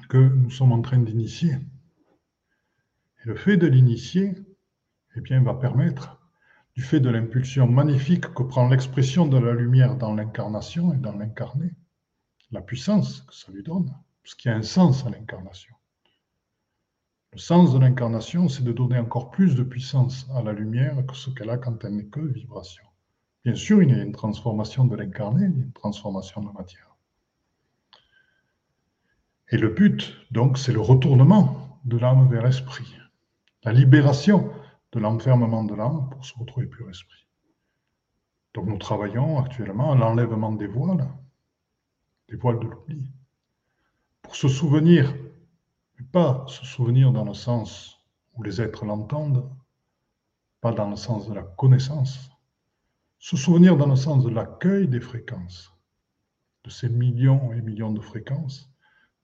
que 0.09 0.17
nous 0.17 0.51
sommes 0.51 0.73
en 0.73 0.83
train 0.83 0.99
d'initier. 0.99 1.53
Et 1.53 3.29
le 3.29 3.37
fait 3.37 3.57
de 3.57 3.67
l'initier, 3.67 4.35
eh 5.17 5.21
bien, 5.21 5.43
va 5.43 5.55
permettre, 5.55 6.21
du 6.75 6.83
fait 6.83 7.01
de 7.01 7.09
l'impulsion 7.09 7.67
magnifique 7.67 8.35
que 8.35 8.43
prend 8.43 8.69
l'expression 8.69 9.27
de 9.27 9.39
la 9.39 9.53
lumière 9.53 9.97
dans 9.97 10.15
l'incarnation 10.15 10.93
et 10.93 10.99
dans 10.99 11.17
l'incarné, 11.17 11.71
la 12.51 12.61
puissance 12.61 13.23
que 13.23 13.35
ça 13.35 13.51
lui 13.51 13.63
donne, 13.63 13.95
parce 14.23 14.35
qu'il 14.35 14.51
y 14.51 14.55
a 14.55 14.57
un 14.57 14.63
sens 14.63 15.07
à 15.07 15.11
l'incarnation. 15.11 15.75
Le 17.33 17.39
sens 17.39 17.73
de 17.73 17.79
l'incarnation, 17.79 18.49
c'est 18.49 18.63
de 18.63 18.73
donner 18.73 18.99
encore 18.99 19.31
plus 19.31 19.55
de 19.55 19.63
puissance 19.63 20.27
à 20.35 20.43
la 20.43 20.53
lumière 20.53 21.05
que 21.07 21.15
ce 21.15 21.31
qu'elle 21.31 21.51
a 21.51 21.59
quand 21.59 21.85
elle 21.85 21.97
n'est 21.97 22.07
que 22.07 22.21
vibration. 22.21 22.85
Bien 23.45 23.55
sûr, 23.55 23.83
il 23.83 23.91
y 23.91 23.95
a 23.95 24.03
une 24.03 24.13
transformation 24.13 24.85
de 24.85 24.97
l'incarné, 24.97 25.45
une 25.47 25.73
transformation 25.73 26.43
de 26.43 26.47
la 26.47 26.53
matière. 26.53 26.97
Et 29.51 29.57
le 29.57 29.69
but, 29.69 30.15
donc, 30.31 30.59
c'est 30.59 30.73
le 30.73 30.81
retournement 30.81 31.79
de 31.85 31.97
l'âme 31.97 32.29
vers 32.29 32.43
l'esprit, 32.43 32.97
la 33.63 33.73
libération 33.73 34.51
de 34.93 35.01
l'enfermement 35.01 35.65
de 35.65 35.75
l'âme 35.75 36.09
pour 36.11 36.25
se 36.25 36.39
retrouver 36.39 36.67
pur 36.67 36.89
esprit. 36.89 37.27
Donc 38.55 38.67
nous 38.67 38.79
travaillons 38.79 39.39
actuellement 39.39 39.93
à 39.93 39.97
l'enlèvement 39.97 40.53
des 40.53 40.67
voiles, 40.67 41.09
des 42.29 42.37
voiles 42.37 42.59
de 42.59 42.67
l'oubli, 42.67 43.11
pour 44.23 44.35
se 44.35 44.49
souvenir, 44.49 45.15
mais 45.99 46.07
pas 46.07 46.45
se 46.49 46.65
souvenir 46.65 47.13
dans 47.13 47.25
le 47.25 47.35
sens 47.35 48.01
où 48.35 48.43
les 48.43 48.61
êtres 48.61 48.85
l'entendent, 48.85 49.51
pas 50.61 50.73
dans 50.73 50.89
le 50.89 50.97
sens 50.97 51.29
de 51.29 51.35
la 51.35 51.43
connaissance, 51.43 52.31
se 53.19 53.37
souvenir 53.37 53.77
dans 53.77 53.89
le 53.89 53.97
sens 53.97 54.25
de 54.25 54.31
l'accueil 54.31 54.89
des 54.89 55.01
fréquences, 55.01 55.73
de 56.65 56.71
ces 56.71 56.89
millions 56.89 57.53
et 57.53 57.61
millions 57.61 57.93
de 57.93 58.01
fréquences, 58.01 58.71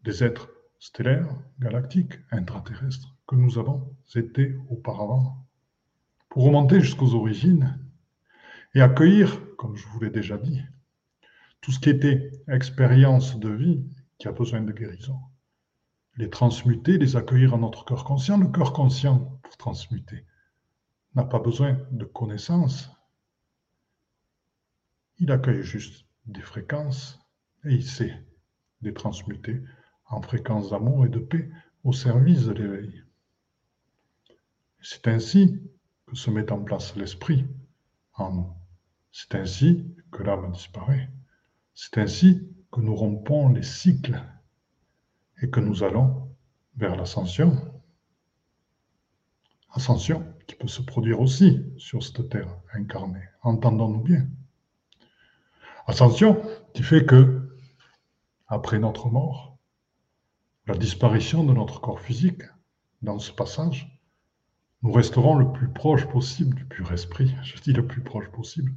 des 0.03 0.22
êtres 0.22 0.51
stellaires, 0.79 1.37
galactiques, 1.59 2.18
intraterrestres 2.31 3.14
que 3.27 3.37
nous 3.37 3.59
avons 3.59 3.96
été 4.14 4.57
auparavant, 4.68 5.41
pour 6.33 6.45
remonter 6.45 6.81
jusqu'aux 6.81 7.14
origines 7.14 7.79
et 8.75 8.81
accueillir, 8.81 9.38
comme 9.57 9.77
je 9.77 9.87
vous 9.88 10.01
l'ai 10.01 10.09
déjà 10.09 10.38
dit, 10.38 10.62
tout 11.61 11.73
ce 11.73 11.79
qui 11.79 11.90
était 11.90 12.31
expérience 12.49 13.38
de 13.38 13.51
vie 13.51 13.85
qui 14.16 14.29
a 14.29 14.33
besoin 14.33 14.62
de 14.62 14.73
guérison. 14.73 15.18
Les 16.16 16.31
transmuter, 16.31 16.97
les 16.97 17.16
accueillir 17.16 17.53
en 17.53 17.59
notre 17.59 17.85
cœur 17.85 18.05
conscient. 18.05 18.38
Le 18.38 18.49
cœur 18.49 18.73
conscient, 18.73 19.38
pour 19.42 19.59
transmuter, 19.59 20.25
n'a 21.14 21.25
pas 21.25 21.38
besoin 21.38 21.79
de 21.90 22.07
connaissances, 22.07 22.90
il 25.18 25.31
accueille 25.31 25.62
juste 25.62 26.07
des 26.25 26.40
fréquences 26.40 27.21
et 27.66 27.75
il 27.75 27.85
sait 27.85 28.25
les 28.81 28.95
transmuter 28.95 29.61
en 30.07 30.23
fréquences 30.23 30.71
d'amour 30.71 31.05
et 31.05 31.11
de 31.11 31.18
paix 31.18 31.51
au 31.85 31.92
service 31.92 32.47
de 32.47 32.53
l'éveil. 32.53 33.05
C'est 34.81 35.09
ainsi 35.09 35.61
se 36.16 36.31
met 36.31 36.51
en 36.53 36.62
place 36.62 36.96
l'esprit 36.96 37.46
en 38.14 38.33
nous. 38.33 38.53
C'est 39.11 39.35
ainsi 39.35 39.87
que 40.11 40.22
l'âme 40.22 40.53
disparaît. 40.53 41.09
C'est 41.75 41.98
ainsi 41.98 42.48
que 42.70 42.81
nous 42.81 42.94
rompons 42.94 43.48
les 43.48 43.62
cycles 43.62 44.22
et 45.40 45.51
que 45.51 45.61
nous 45.61 45.83
allons 45.83 46.31
vers 46.77 46.96
l'ascension. 46.96 47.57
Ascension 49.70 50.25
qui 50.46 50.55
peut 50.55 50.68
se 50.68 50.83
produire 50.83 51.20
aussi 51.20 51.64
sur 51.79 52.03
cette 52.03 52.29
terre 52.29 52.59
incarnée. 52.75 53.29
Entendons-nous 53.42 54.03
bien. 54.03 54.29
Ascension 55.87 56.42
qui 56.75 56.83
fait 56.83 57.05
que, 57.05 57.57
après 58.46 58.79
notre 58.79 59.09
mort, 59.09 59.59
la 60.66 60.77
disparition 60.77 61.42
de 61.44 61.53
notre 61.53 61.81
corps 61.81 62.01
physique, 62.01 62.42
dans 63.03 63.18
ce 63.18 63.33
passage, 63.33 63.91
nous 64.83 64.92
resterons 64.92 65.37
le 65.37 65.53
plus 65.53 65.68
proche 65.68 66.07
possible 66.07 66.57
du 66.57 66.64
pur 66.64 66.92
esprit. 66.92 67.35
Je 67.42 67.61
dis 67.61 67.73
le 67.73 67.87
plus 67.87 68.03
proche 68.03 68.29
possible, 68.31 68.73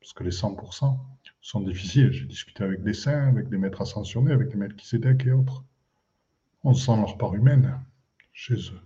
parce 0.00 0.12
que 0.12 0.22
les 0.22 0.30
100% 0.30 0.96
sont 1.40 1.60
difficiles. 1.60 2.12
J'ai 2.12 2.26
discuté 2.26 2.62
avec 2.62 2.82
des 2.82 2.94
saints, 2.94 3.28
avec 3.28 3.48
des 3.48 3.58
maîtres 3.58 3.82
ascensionnés, 3.82 4.32
avec 4.32 4.48
des 4.48 4.56
maîtres 4.56 4.76
Kisédek 4.76 5.26
et 5.26 5.32
autres. 5.32 5.64
On 6.62 6.74
sent 6.74 6.96
leur 6.96 7.18
part 7.18 7.34
humaine 7.34 7.80
chez 8.32 8.54
eux, 8.54 8.80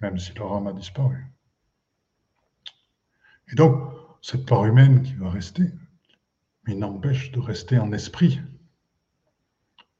même 0.00 0.18
si 0.18 0.34
leur 0.34 0.52
âme 0.52 0.66
a 0.66 0.72
disparu. 0.72 1.24
Et 3.50 3.54
donc, 3.54 3.92
cette 4.20 4.46
part 4.46 4.64
humaine 4.66 5.02
qui 5.02 5.14
va 5.14 5.30
rester, 5.30 5.64
mais 6.66 6.74
n'empêche 6.74 7.30
de 7.32 7.40
rester 7.40 7.78
en 7.78 7.92
esprit 7.92 8.40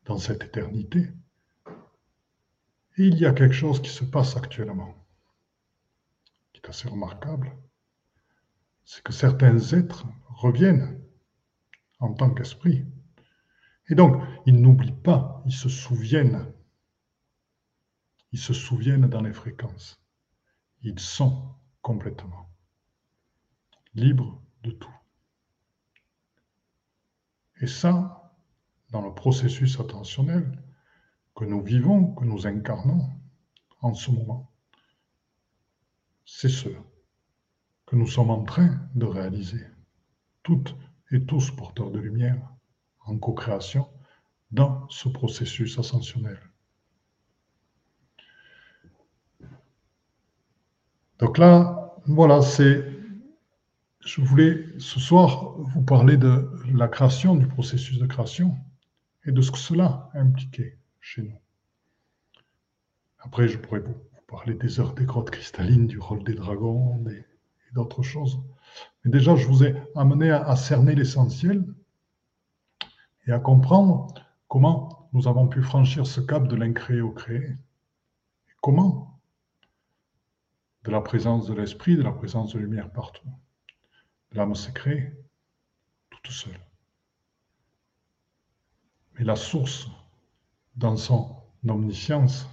dans 0.05 0.19
cette 0.19 0.45
éternité. 0.45 1.11
Et 2.97 3.07
il 3.07 3.19
y 3.19 3.27
a 3.27 3.33
quelque 3.33 3.55
chose 3.55 3.81
qui 3.81 3.91
se 3.91 4.05
passe 4.05 4.37
actuellement, 4.37 4.95
qui 6.65 6.71
est 6.71 6.71
assez 6.71 6.89
remarquable, 6.89 7.57
c'est 8.85 9.03
que 9.03 9.13
certains 9.13 9.59
êtres 9.59 10.07
reviennent 10.29 11.01
en 12.01 12.15
tant 12.15 12.33
qu'esprit. 12.33 12.87
Et 13.89 13.95
donc, 13.95 14.23
ils 14.47 14.61
n'oublient 14.61 14.93
pas, 14.93 15.43
ils 15.47 15.53
se 15.53 15.69
souviennent. 15.69 16.53
Ils 18.33 18.39
se 18.39 18.55
souviennent 18.55 19.09
dans 19.09 19.21
les 19.21 19.33
fréquences. 19.33 20.03
Ils 20.83 20.99
sont 20.99 21.55
complètement 21.83 22.51
libres 23.95 24.43
de 24.63 24.71
tout. 24.71 24.95
Et 27.61 27.67
ça, 27.67 28.33
dans 28.91 29.03
le 29.03 29.15
processus 29.15 29.79
attentionnel 29.79 30.63
que 31.37 31.45
nous 31.45 31.63
vivons, 31.63 32.15
que 32.15 32.25
nous 32.25 32.47
incarnons 32.47 33.11
en 33.81 33.95
ce 33.95 34.11
moment, 34.11 34.54
c'est 36.25 36.49
ce 36.49 36.69
que 37.87 37.97
nous 37.97 38.07
sommes 38.07 38.31
en 38.31 38.45
train 38.45 38.81
de 38.95 39.07
réaliser, 39.07 39.67
toutes 40.43 40.75
et 41.11 41.25
tous 41.25 41.51
porteurs 41.51 41.91
de 41.91 41.99
lumière, 41.99 42.41
en 43.07 43.19
co-création, 43.19 43.89
dans 44.51 44.89
ce 44.89 45.09
processus 45.09 45.79
ascensionnel. 45.79 46.39
Donc 51.19 51.39
là, 51.39 51.95
voilà, 52.07 52.43
c'est 52.43 52.95
je 54.01 54.21
voulais 54.21 54.67
ce 54.79 55.01
soir 55.01 55.55
vous 55.57 55.83
parler 55.83 56.17
de 56.17 56.51
la 56.75 56.89
création, 56.89 57.35
du 57.37 57.47
processus 57.47 57.99
de 57.99 58.07
création 58.07 58.57
et 59.25 59.33
de 59.33 59.41
ce 59.41 59.51
que 59.51 59.59
cela 59.59 60.11
impliquait 60.13 60.79
chez 61.01 61.23
nous. 61.23 61.39
Après, 63.19 63.49
je 63.49 63.57
pourrais 63.57 63.81
vous 63.81 63.97
parler 64.27 64.55
des 64.55 64.81
heures 64.81 64.95
des 64.95 65.05
grottes 65.05 65.31
cristallines, 65.31 65.87
du 65.87 65.99
rôle 65.99 66.25
des 66.25 66.35
dragons 66.35 67.05
et 67.09 67.25
d'autres 67.73 68.03
choses. 68.03 68.41
Mais 69.05 69.11
déjà, 69.11 69.37
je 69.37 69.47
vous 69.47 69.65
ai 69.65 69.75
amené 69.95 70.31
à, 70.31 70.57
cerner 70.57 70.95
l'essentiel 70.95 71.65
et 73.27 73.33
à 73.33 73.39
comprendre 73.39 74.15
comment 74.49 75.09
nous 75.13 75.29
avons 75.29 75.49
pu 75.49 75.63
franchir 75.63 76.07
ce 76.07 76.21
cap 76.21 76.49
de 76.49 76.57
l'incréé 76.57 77.01
au 77.01 77.11
créé. 77.11 77.57
Comment 78.61 79.21
de 80.85 80.91
la 80.91 81.01
présence 81.01 81.47
de 81.47 81.55
l'esprit, 81.55 81.97
de 81.97 82.03
la 82.03 82.13
présence 82.13 82.53
de 82.53 82.59
lumière 82.59 82.91
partout. 82.91 83.29
L'âme 84.33 84.55
s'est 84.55 84.73
créée 84.73 85.13
toute 86.11 86.31
seule. 86.31 86.61
Mais 89.15 89.25
la 89.25 89.37
source, 89.37 89.89
dans 90.77 90.97
son 90.97 91.37
omniscience, 91.67 92.47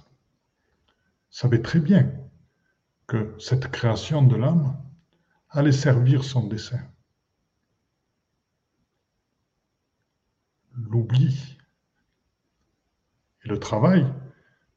savait 1.32 1.62
très 1.62 1.80
bien 1.80 2.12
que 3.06 3.34
cette 3.40 3.68
création 3.70 4.22
de 4.22 4.36
l'âme 4.36 4.78
allait 5.48 5.72
servir 5.72 6.22
son 6.22 6.46
dessein. 6.46 6.86
L'oubli 10.74 11.58
et 13.44 13.48
le 13.48 13.58
travail 13.58 14.06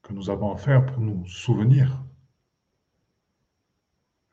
que 0.02 0.14
nous 0.14 0.30
avons 0.30 0.54
à 0.54 0.58
faire 0.58 0.86
pour 0.86 1.00
nous 1.02 1.28
souvenir, 1.28 2.04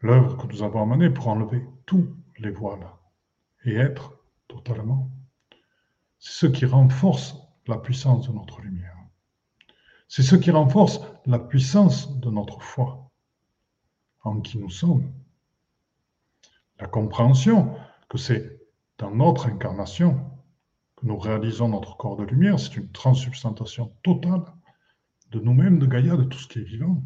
l'œuvre 0.00 0.36
que 0.36 0.46
nous 0.46 0.62
avons 0.62 0.90
à 0.92 1.10
pour 1.10 1.28
enlever 1.28 1.66
tous 1.86 2.16
les 2.38 2.50
voiles 2.50 2.86
et 3.64 3.74
être 3.74 4.16
totalement, 4.46 5.10
c'est 6.18 6.46
ce 6.46 6.52
qui 6.52 6.66
renforce 6.66 7.36
la 7.66 7.78
puissance 7.78 8.28
de 8.28 8.32
notre 8.32 8.60
lumière. 8.60 9.01
C'est 10.14 10.22
ce 10.22 10.36
qui 10.36 10.50
renforce 10.50 11.00
la 11.24 11.38
puissance 11.38 12.20
de 12.20 12.28
notre 12.28 12.60
foi 12.60 13.10
en 14.20 14.42
qui 14.42 14.58
nous 14.58 14.68
sommes. 14.68 15.10
La 16.78 16.86
compréhension 16.86 17.74
que 18.10 18.18
c'est 18.18 18.60
dans 18.98 19.10
notre 19.10 19.46
incarnation 19.46 20.20
que 20.96 21.06
nous 21.06 21.16
réalisons 21.16 21.70
notre 21.70 21.96
corps 21.96 22.18
de 22.18 22.24
lumière, 22.24 22.60
c'est 22.60 22.76
une 22.76 22.92
transsubstantation 22.92 23.90
totale 24.02 24.42
de 25.30 25.40
nous-mêmes, 25.40 25.78
de 25.78 25.86
Gaïa, 25.86 26.14
de 26.14 26.24
tout 26.24 26.36
ce 26.36 26.48
qui 26.48 26.58
est 26.58 26.62
vivant. 26.62 27.02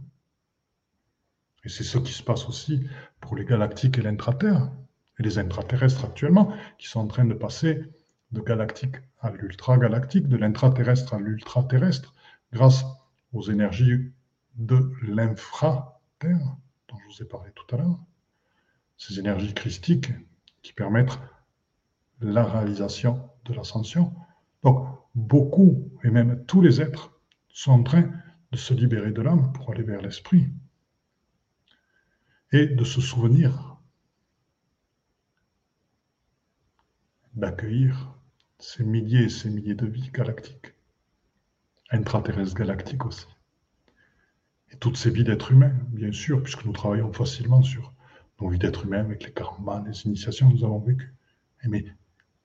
Et 1.62 1.68
c'est 1.68 1.84
ce 1.84 1.98
qui 1.98 2.12
se 2.12 2.24
passe 2.24 2.48
aussi 2.48 2.88
pour 3.20 3.36
les 3.36 3.44
galactiques 3.44 3.98
et 3.98 4.02
l'intraterre, 4.02 4.68
et 5.20 5.22
les 5.22 5.38
intraterrestres 5.38 6.06
actuellement, 6.06 6.52
qui 6.76 6.88
sont 6.88 6.98
en 6.98 7.06
train 7.06 7.24
de 7.24 7.34
passer 7.34 7.84
de 8.32 8.40
galactique 8.40 8.96
à 9.20 9.30
l'ultra-galactique, 9.30 10.26
de 10.26 10.36
l'intraterrestre 10.36 11.14
à 11.14 11.20
l'ultra-terrestre, 11.20 12.12
grâce 12.56 12.86
aux 13.34 13.42
énergies 13.42 14.12
de 14.54 14.90
l'infra-terre, 15.02 16.56
dont 16.88 16.96
je 16.98 17.04
vous 17.06 17.22
ai 17.22 17.28
parlé 17.28 17.50
tout 17.54 17.74
à 17.74 17.78
l'heure. 17.78 18.00
Ces 18.96 19.18
énergies 19.18 19.52
christiques 19.52 20.10
qui 20.62 20.72
permettent 20.72 21.18
la 22.20 22.44
réalisation 22.44 23.28
de 23.44 23.52
l'ascension. 23.52 24.14
Donc, 24.62 24.88
beaucoup, 25.14 25.92
et 26.02 26.10
même 26.10 26.46
tous 26.46 26.62
les 26.62 26.80
êtres, 26.80 27.12
sont 27.50 27.72
en 27.72 27.82
train 27.82 28.10
de 28.52 28.56
se 28.56 28.72
libérer 28.72 29.12
de 29.12 29.20
l'âme 29.20 29.52
pour 29.52 29.70
aller 29.70 29.82
vers 29.82 30.00
l'esprit 30.00 30.48
et 32.52 32.66
de 32.68 32.84
se 32.84 33.02
souvenir 33.02 33.76
d'accueillir 37.34 38.14
ces 38.58 38.82
milliers 38.82 39.24
et 39.24 39.28
ces 39.28 39.50
milliers 39.50 39.74
de 39.74 39.86
vies 39.86 40.10
galactiques, 40.10 40.75
intraterrestres 41.90 42.54
galactiques 42.54 43.04
aussi. 43.04 43.26
Et 44.72 44.76
toutes 44.76 44.96
ces 44.96 45.10
vies 45.10 45.24
d'êtres 45.24 45.52
humains, 45.52 45.74
bien 45.88 46.12
sûr, 46.12 46.42
puisque 46.42 46.64
nous 46.64 46.72
travaillons 46.72 47.12
facilement 47.12 47.62
sur 47.62 47.92
nos 48.40 48.48
vies 48.48 48.58
d'êtres 48.58 48.84
humains 48.86 49.00
avec 49.00 49.24
les 49.24 49.32
karmas, 49.32 49.82
les 49.86 50.06
initiations 50.06 50.48
que 50.48 50.54
nous 50.54 50.64
avons 50.64 50.80
vécues. 50.80 51.14
Mais, 51.64 51.84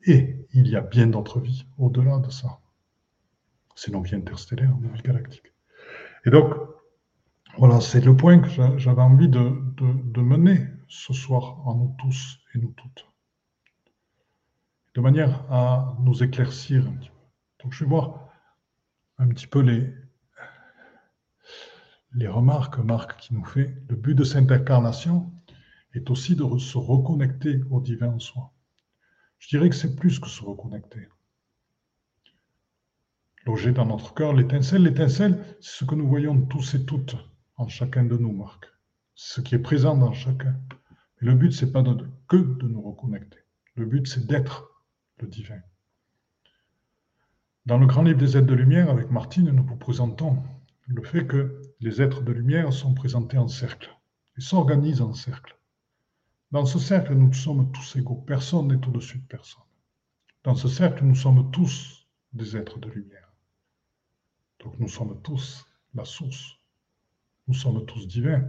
et 0.03 0.35
il 0.53 0.67
y 0.67 0.75
a 0.75 0.81
bien 0.81 1.07
d'autres 1.07 1.39
vies 1.39 1.65
au-delà 1.77 2.17
de 2.19 2.31
ça 2.31 2.61
c'est 3.75 3.91
nos 3.91 4.01
vies 4.01 4.15
interstellaires, 4.15 4.75
nos 4.79 4.89
vies 4.89 5.01
galactiques. 5.01 5.53
Et 6.25 6.29
donc, 6.29 6.53
voilà, 7.57 7.81
c'est 7.81 8.01
le 8.01 8.15
point 8.15 8.39
que 8.39 8.77
j'avais 8.77 9.01
envie 9.01 9.27
de, 9.27 10.21
mener 10.21 10.67
ce 10.87 11.13
soir 11.13 11.67
en 11.67 11.75
nous 11.75 11.95
tous 11.97 12.39
et 12.53 12.59
nous 12.59 12.73
toutes. 12.77 13.07
De 14.93 15.01
manière 15.01 15.51
à 15.51 15.97
nous 16.01 16.21
éclaircir 16.21 16.85
un 16.87 16.91
petit 16.91 17.09
peu. 17.09 17.63
Donc, 17.63 17.73
je 17.73 17.83
vais 17.83 17.89
voir 17.89 18.29
un 19.21 19.27
petit 19.27 19.45
peu 19.45 19.61
les, 19.61 19.93
remarques 22.27 22.79
Marc 22.79 23.19
qui 23.19 23.35
nous 23.35 23.45
fait. 23.45 23.75
Le 23.87 23.95
but 23.95 24.15
de 24.15 24.23
cette 24.23 24.51
incarnation 24.51 25.31
est 25.93 26.09
aussi 26.09 26.35
de 26.35 26.57
se 26.57 26.77
reconnecter 26.77 27.61
au 27.69 27.81
divin 27.81 28.09
en 28.09 28.19
soi. 28.19 28.51
Je 29.37 29.49
dirais 29.49 29.69
que 29.69 29.75
c'est 29.75 29.95
plus 29.95 30.19
que 30.19 30.27
se 30.27 30.43
reconnecter 30.43 31.07
logé 33.45 33.71
dans 33.71 33.85
notre 33.85 34.13
cœur, 34.13 34.33
l'étincelle. 34.33 34.83
L'étincelle, 34.83 35.43
c'est 35.61 35.79
ce 35.79 35.85
que 35.85 35.95
nous 35.95 36.07
voyons 36.07 36.39
tous 36.45 36.75
et 36.75 36.85
toutes 36.85 37.15
en 37.57 37.67
chacun 37.67 38.03
de 38.03 38.17
nous, 38.17 38.31
Marc. 38.31 38.65
Ce 39.15 39.41
qui 39.41 39.55
est 39.55 39.59
présent 39.59 39.97
dans 39.97 40.13
chacun. 40.13 40.55
Le 41.17 41.33
but, 41.33 41.51
c'est 41.51 41.71
pas 41.71 41.83
que 42.27 42.37
de 42.37 42.67
nous 42.67 42.81
reconnecter. 42.81 43.39
Le 43.75 43.85
but, 43.85 44.07
c'est 44.07 44.27
d'être 44.27 44.69
le 45.19 45.27
divin. 45.27 45.61
Dans 47.67 47.77
le 47.77 47.85
grand 47.85 48.01
livre 48.01 48.17
des 48.17 48.37
êtres 48.37 48.47
de 48.47 48.55
lumière, 48.55 48.89
avec 48.89 49.11
Martine, 49.11 49.51
nous 49.51 49.63
vous 49.63 49.75
présentons 49.75 50.41
le 50.87 51.03
fait 51.03 51.27
que 51.27 51.61
les 51.79 52.01
êtres 52.01 52.23
de 52.23 52.31
lumière 52.31 52.73
sont 52.73 52.95
présentés 52.95 53.37
en 53.37 53.47
cercle 53.47 53.95
et 54.35 54.41
s'organisent 54.41 55.03
en 55.03 55.13
cercle. 55.13 55.55
Dans 56.49 56.65
ce 56.65 56.79
cercle, 56.79 57.13
nous 57.13 57.31
sommes 57.33 57.71
tous 57.71 57.97
égaux. 57.97 58.23
Personne 58.25 58.67
n'est 58.69 58.87
au-dessus 58.87 59.19
de 59.19 59.27
personne. 59.27 59.61
Dans 60.43 60.55
ce 60.55 60.67
cercle, 60.67 61.03
nous 61.03 61.13
sommes 61.13 61.51
tous 61.51 62.07
des 62.33 62.57
êtres 62.57 62.79
de 62.79 62.89
lumière. 62.89 63.31
Donc 64.59 64.79
nous 64.79 64.87
sommes 64.87 65.21
tous 65.21 65.63
la 65.93 66.03
source. 66.03 66.57
Nous 67.47 67.53
sommes 67.53 67.85
tous 67.85 68.07
divins. 68.07 68.43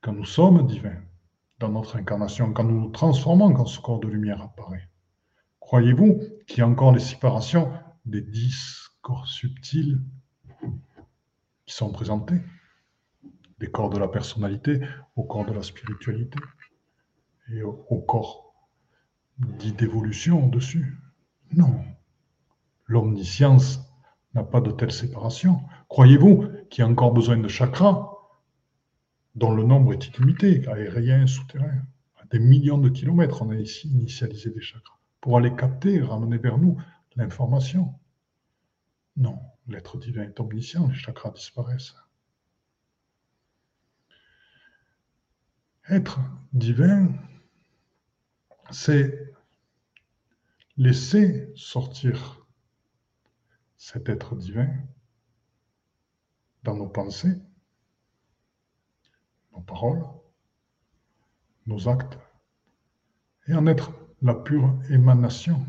Quand 0.00 0.14
nous 0.14 0.24
sommes 0.24 0.66
divins, 0.66 1.02
dans 1.58 1.68
notre 1.68 1.96
incarnation, 1.96 2.54
quand 2.54 2.64
nous 2.64 2.80
nous 2.80 2.90
transformons, 2.90 3.52
quand 3.52 3.66
ce 3.66 3.80
corps 3.80 4.00
de 4.00 4.08
lumière 4.08 4.40
apparaît, 4.40 4.88
croyez-vous 5.60 6.20
qu'il 6.46 6.60
y 6.60 6.62
a 6.62 6.66
encore 6.66 6.92
les 6.92 7.00
séparations 7.00 7.70
des 8.06 8.20
dix 8.20 8.88
corps 9.02 9.26
subtils 9.26 10.00
qui 11.66 11.74
sont 11.74 11.92
présentés 11.92 12.40
Des 13.58 13.70
corps 13.70 13.90
de 13.90 13.98
la 13.98 14.08
personnalité 14.08 14.80
au 15.16 15.24
corps 15.24 15.46
de 15.46 15.52
la 15.52 15.62
spiritualité 15.62 16.38
et 17.52 17.62
au, 17.62 18.00
corps 18.06 18.54
dit 19.38 19.72
d'évolution 19.72 20.46
au-dessus 20.46 20.98
Non. 21.52 21.84
L'omniscience 22.86 23.80
n'a 24.34 24.44
pas 24.44 24.60
de 24.60 24.70
telle 24.70 24.92
séparation. 24.92 25.60
Croyez-vous 25.88 26.48
qu'il 26.68 26.82
y 26.82 26.86
a 26.86 26.90
encore 26.90 27.12
besoin 27.12 27.36
de 27.36 27.48
chakras 27.48 28.12
dont 29.34 29.52
le 29.52 29.64
nombre 29.64 29.92
est 29.92 30.06
illimité, 30.08 30.66
aérien, 30.68 31.26
souterrain 31.26 31.82
À 32.20 32.26
des 32.30 32.38
millions 32.38 32.78
de 32.78 32.88
kilomètres, 32.88 33.42
on 33.42 33.50
a 33.50 33.56
ici 33.56 33.88
initialisé 33.88 34.50
des 34.50 34.60
chakras 34.60 34.98
pour 35.20 35.36
aller 35.36 35.54
capter, 35.54 36.00
ramener 36.00 36.38
vers 36.38 36.58
nous 36.58 36.76
l'information. 37.20 37.94
Non, 39.16 39.38
l'être 39.66 39.98
divin 39.98 40.22
est 40.22 40.40
omniscient, 40.40 40.88
les 40.88 40.94
chakras 40.94 41.30
disparaissent. 41.30 41.94
Être 45.88 46.18
divin, 46.52 47.12
c'est 48.70 49.34
laisser 50.76 51.52
sortir 51.56 52.46
cet 53.76 54.08
être 54.08 54.36
divin 54.36 54.70
dans 56.62 56.76
nos 56.76 56.88
pensées, 56.88 57.36
nos 59.52 59.60
paroles, 59.60 60.06
nos 61.66 61.88
actes, 61.88 62.18
et 63.46 63.54
en 63.54 63.66
être 63.66 63.92
la 64.22 64.34
pure 64.34 64.78
émanation, 64.90 65.66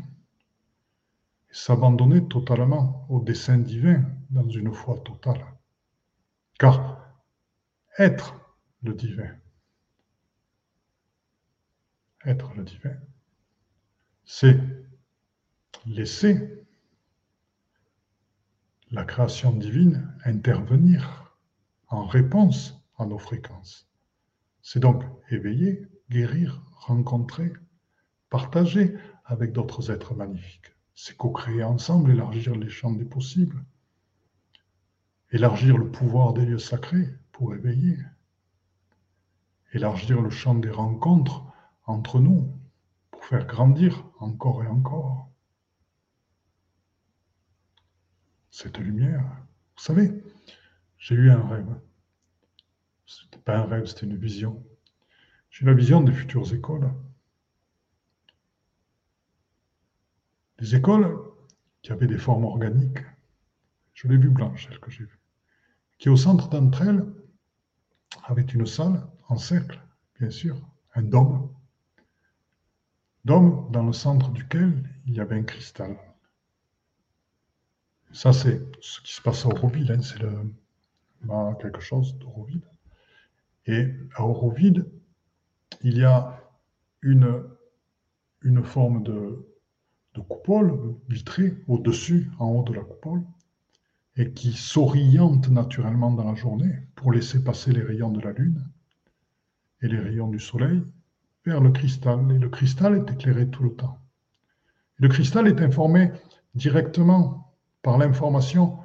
s'abandonner 1.52 2.26
totalement 2.26 3.06
au 3.10 3.20
dessein 3.20 3.58
divin 3.58 4.04
dans 4.30 4.48
une 4.48 4.72
foi 4.72 4.98
totale. 5.00 5.44
Car 6.58 7.14
être 7.98 8.34
le 8.82 8.94
divin, 8.94 9.36
être 12.24 12.54
le 12.54 12.64
divin, 12.64 12.96
c'est 14.24 14.58
laisser 15.84 16.64
la 18.90 19.04
création 19.04 19.52
divine 19.52 20.14
intervenir 20.24 21.36
en 21.88 22.06
réponse 22.06 22.82
à 22.96 23.04
nos 23.04 23.18
fréquences. 23.18 23.90
C'est 24.62 24.80
donc 24.80 25.02
éveiller, 25.30 25.86
guérir, 26.10 26.62
rencontrer, 26.72 27.52
partager 28.30 28.96
avec 29.24 29.52
d'autres 29.52 29.90
êtres 29.90 30.14
magnifiques. 30.14 30.72
C'est 30.94 31.16
co-créer 31.16 31.62
ensemble, 31.62 32.10
élargir 32.10 32.54
les 32.54 32.68
champs 32.68 32.92
des 32.92 33.04
possibles, 33.04 33.64
élargir 35.30 35.78
le 35.78 35.90
pouvoir 35.90 36.32
des 36.32 36.44
lieux 36.44 36.58
sacrés 36.58 37.08
pour 37.32 37.54
éveiller, 37.54 37.98
élargir 39.72 40.20
le 40.20 40.30
champ 40.30 40.54
des 40.54 40.70
rencontres 40.70 41.44
entre 41.86 42.20
nous 42.20 42.54
pour 43.10 43.24
faire 43.24 43.46
grandir 43.46 44.04
encore 44.18 44.62
et 44.62 44.68
encore. 44.68 45.32
cette 48.52 48.78
lumière. 48.78 49.24
Vous 49.76 49.82
savez, 49.82 50.12
j'ai 50.98 51.14
eu 51.14 51.30
un 51.30 51.48
rêve. 51.48 51.80
Ce 53.06 53.24
n'était 53.24 53.38
pas 53.38 53.56
un 53.56 53.64
rêve, 53.64 53.86
c'était 53.86 54.06
une 54.06 54.16
vision. 54.16 54.64
J'ai 55.50 55.64
la 55.64 55.74
vision 55.74 56.02
des 56.02 56.12
futures 56.12 56.54
écoles. 56.54 56.92
Écoles 60.62 61.18
qui 61.82 61.92
avaient 61.92 62.06
des 62.06 62.18
formes 62.18 62.44
organiques. 62.44 63.04
Je 63.94 64.08
l'ai 64.08 64.16
vu 64.16 64.30
blanche, 64.30 64.68
celle 64.68 64.78
que 64.78 64.90
j'ai 64.90 65.04
vue. 65.04 65.20
Qui 65.98 66.08
au 66.08 66.16
centre 66.16 66.48
d'entre 66.48 66.82
elles 66.82 67.04
avait 68.24 68.42
une 68.42 68.66
salle 68.66 69.06
en 69.28 69.36
cercle, 69.36 69.80
bien 70.18 70.30
sûr, 70.30 70.56
un 70.94 71.02
dôme. 71.02 71.52
Dôme 73.24 73.68
dans 73.70 73.84
le 73.84 73.92
centre 73.92 74.30
duquel 74.30 74.88
il 75.06 75.14
y 75.14 75.20
avait 75.20 75.36
un 75.36 75.42
cristal. 75.42 75.96
Ça, 78.12 78.32
c'est 78.32 78.60
ce 78.80 79.00
qui 79.00 79.14
se 79.14 79.22
passe 79.22 79.44
à 79.46 79.48
Auroville, 79.48 79.90
hein, 79.90 80.02
c'est 80.02 80.18
le, 80.18 80.52
quelque 81.60 81.80
chose 81.80 82.18
d'Auroville. 82.18 82.62
Et 83.66 83.88
à 84.14 84.24
Auroville, 84.24 84.86
il 85.82 85.96
y 85.96 86.04
a 86.04 86.42
une, 87.00 87.44
une 88.42 88.62
forme 88.62 89.02
de, 89.02 89.51
de 90.14 90.20
coupole 90.20 90.96
vitrée 91.08 91.56
au-dessus, 91.68 92.30
en 92.38 92.50
haut 92.50 92.62
de 92.62 92.74
la 92.74 92.82
coupole, 92.82 93.22
et 94.16 94.32
qui 94.32 94.52
s'oriente 94.52 95.48
naturellement 95.48 96.10
dans 96.10 96.30
la 96.30 96.34
journée 96.34 96.86
pour 96.94 97.12
laisser 97.12 97.42
passer 97.42 97.72
les 97.72 97.82
rayons 97.82 98.10
de 98.10 98.20
la 98.20 98.32
Lune 98.32 98.62
et 99.80 99.88
les 99.88 99.98
rayons 99.98 100.28
du 100.28 100.38
Soleil 100.38 100.82
vers 101.46 101.60
le 101.60 101.70
cristal. 101.70 102.30
Et 102.30 102.38
le 102.38 102.48
cristal 102.50 102.96
est 102.96 103.10
éclairé 103.10 103.48
tout 103.48 103.62
le 103.62 103.74
temps. 103.74 103.98
Le 104.96 105.08
cristal 105.08 105.48
est 105.48 105.60
informé 105.60 106.12
directement 106.54 107.56
par 107.80 107.96
l'information 107.96 108.78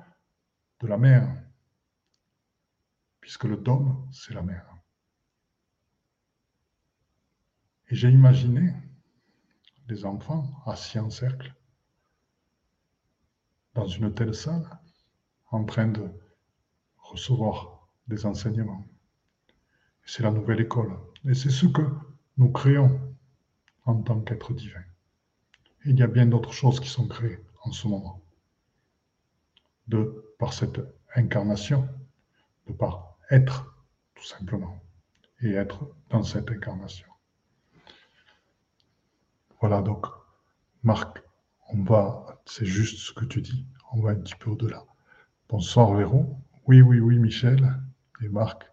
de 0.80 0.88
la 0.88 0.98
mer, 0.98 1.28
puisque 3.20 3.44
le 3.44 3.58
dôme, 3.58 4.08
c'est 4.12 4.34
la 4.34 4.42
mer. 4.42 4.66
Et 7.90 7.96
j'ai 7.96 8.10
imaginé 8.10 8.74
des 9.88 10.06
enfants 10.06 10.46
assis 10.66 11.00
en 11.00 11.10
cercle 11.10 11.54
dans 13.74 13.88
une 13.88 14.14
telle 14.14 14.36
salle 14.36 14.68
en 15.52 15.64
train 15.64 15.88
de 15.88 16.10
recevoir 16.98 17.88
des 18.08 18.26
enseignements. 18.26 18.86
C'est 20.04 20.24
la 20.24 20.32
nouvelle 20.32 20.62
école. 20.62 20.98
Et 21.26 21.34
c'est 21.34 21.50
ce 21.50 21.68
que 21.68 21.82
nous 22.38 22.52
créons 22.52 23.00
en 23.86 24.02
tant 24.02 24.20
qu'être 24.22 24.54
divin. 24.54 24.84
il 25.86 25.98
y 25.98 26.04
a 26.04 26.08
bien 26.08 26.26
d'autres 26.26 26.52
choses 26.52 26.80
qui 26.80 26.90
sont 26.90 27.08
créées 27.08 27.40
en 27.64 27.72
ce 27.72 27.88
moment. 27.88 28.22
De 29.88 30.34
par 30.38 30.54
cette 30.54 30.82
incarnation, 31.16 31.88
de 32.68 32.74
par 32.74 33.18
être, 33.30 33.74
tout 34.16 34.26
simplement, 34.26 34.78
et 35.42 35.54
être 35.54 35.88
dans 36.10 36.24
cette 36.24 36.50
incarnation. 36.52 37.07
Voilà 39.60 39.82
donc, 39.82 40.06
Marc, 40.84 41.24
on 41.70 41.82
va, 41.82 42.40
c'est 42.46 42.68
juste 42.68 43.00
ce 43.00 43.12
que 43.12 43.26
tu 43.26 43.42
dis, 43.42 43.66
on 43.92 44.02
va 44.02 44.12
un 44.12 44.16
petit 44.16 44.36
peu 44.36 44.52
au-delà. 44.52 44.84
Bonsoir 45.50 45.96
Véro. 45.96 46.38
Oui, 46.68 46.82
oui, 46.82 47.00
oui, 47.00 47.18
Michel 47.18 47.68
et 48.22 48.30
Marc 48.30 48.70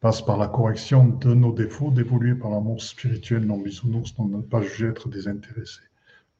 passe 0.00 0.22
par 0.22 0.38
la 0.38 0.48
correction 0.48 1.06
de 1.06 1.34
nos 1.34 1.52
défauts, 1.52 1.90
d'évoluer 1.90 2.34
par 2.34 2.50
l'amour 2.50 2.82
spirituel 2.82 3.44
non 3.44 3.58
bisounours, 3.58 4.18
non 4.18 4.24
ne 4.28 4.40
pas 4.40 4.62
juger 4.62 4.86
être 4.86 5.10
désintéressé. 5.10 5.82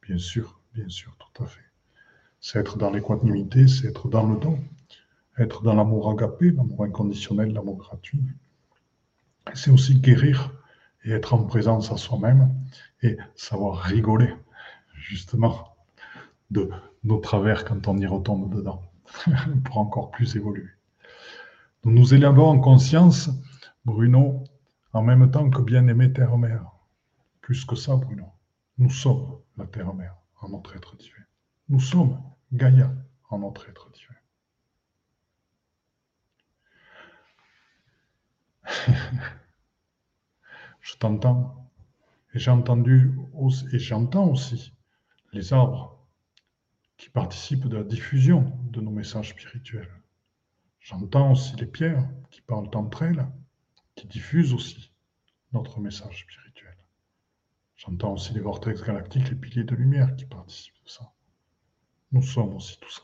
Bien 0.01 0.17
sûr, 0.17 0.59
bien 0.73 0.89
sûr, 0.89 1.15
tout 1.17 1.43
à 1.43 1.45
fait. 1.45 1.61
C'est 2.39 2.57
être 2.57 2.79
dans 2.79 2.89
l'équanimité, 2.89 3.67
c'est 3.67 3.87
être 3.87 4.09
dans 4.09 4.25
le 4.25 4.39
don, 4.39 4.57
être 5.37 5.61
dans 5.61 5.75
l'amour 5.75 6.09
agapé, 6.09 6.49
l'amour 6.49 6.85
inconditionnel, 6.85 7.53
l'amour 7.53 7.77
gratuit. 7.77 8.23
C'est 9.53 9.69
aussi 9.69 9.99
guérir 9.99 10.51
et 11.03 11.11
être 11.11 11.33
en 11.33 11.43
présence 11.43 11.91
à 11.91 11.97
soi-même 11.97 12.53
et 13.01 13.17
savoir 13.35 13.79
rigoler, 13.79 14.33
justement, 14.95 15.75
de 16.51 16.69
nos 17.03 17.17
travers 17.17 17.65
quand 17.65 17.87
on 17.87 17.97
y 17.97 18.05
retombe 18.05 18.53
dedans, 18.55 18.81
pour 19.65 19.77
encore 19.77 20.11
plus 20.11 20.35
évoluer. 20.35 20.69
Nous 21.83 21.91
nous 21.91 22.13
élevons 22.13 22.47
en 22.47 22.59
conscience, 22.59 23.29
Bruno, 23.83 24.43
en 24.93 25.01
même 25.01 25.29
temps 25.31 25.49
que 25.49 25.61
bien-aimé 25.61 26.13
Terre-Mère. 26.13 26.71
Plus 27.41 27.65
que 27.65 27.75
ça, 27.75 27.97
Bruno. 27.97 28.25
Nous 28.77 28.89
sommes 28.89 29.39
la 29.57 29.65
Terre-Mère 29.65 30.15
en 30.39 30.49
notre 30.49 30.75
être 30.77 30.95
divin. 30.95 31.23
Nous 31.69 31.79
sommes 31.81 32.21
Gaïa 32.53 32.91
en 33.29 33.39
notre 33.39 33.67
être 33.69 33.89
divin. 33.91 34.13
Je 40.83 40.95
t'entends. 40.97 41.71
Et 42.33 42.39
j'entends 42.39 44.27
aussi 44.27 44.73
les 45.31 45.53
arbres 45.53 46.05
qui 46.97 47.09
participent 47.09 47.67
de 47.67 47.77
la 47.77 47.83
diffusion 47.83 48.59
de 48.69 48.81
nos 48.81 48.91
messages 48.91 49.29
spirituels. 49.29 49.89
J'entends 50.81 51.31
aussi 51.31 51.55
les 51.55 51.67
pierres 51.67 52.07
qui 52.29 52.41
parlent 52.41 52.69
entre 52.75 53.03
elles, 53.03 53.25
qui 53.95 54.07
diffusent 54.07 54.53
aussi 54.53 54.91
notre 55.53 55.79
message 55.79 56.23
spirituel. 56.23 56.75
J'entends 57.77 58.13
aussi 58.13 58.33
les 58.33 58.41
vortex 58.41 58.83
galactiques, 58.83 59.29
les 59.29 59.35
piliers 59.35 59.63
de 59.63 59.75
lumière 59.75 60.15
qui 60.15 60.25
participent 60.25 60.83
de 60.83 60.89
ça. 60.89 61.13
Nous 62.11 62.23
sommes 62.23 62.55
aussi 62.55 62.77
tout 62.79 62.91
ça. 62.91 63.03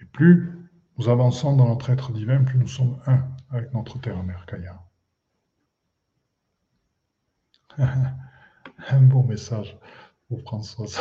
Et 0.00 0.04
plus 0.04 0.56
nous 0.98 1.08
avançons 1.08 1.56
dans 1.56 1.66
notre 1.66 1.90
être 1.90 2.12
divin, 2.12 2.44
plus 2.44 2.58
nous 2.58 2.68
sommes 2.68 3.00
un 3.06 3.28
avec 3.50 3.72
notre 3.72 3.98
terre-mère 4.00 4.46
Kaya. 4.46 4.83
Un 8.88 9.02
beau 9.02 9.22
message 9.22 9.76
pour 10.28 10.40
Françoise. 10.42 10.98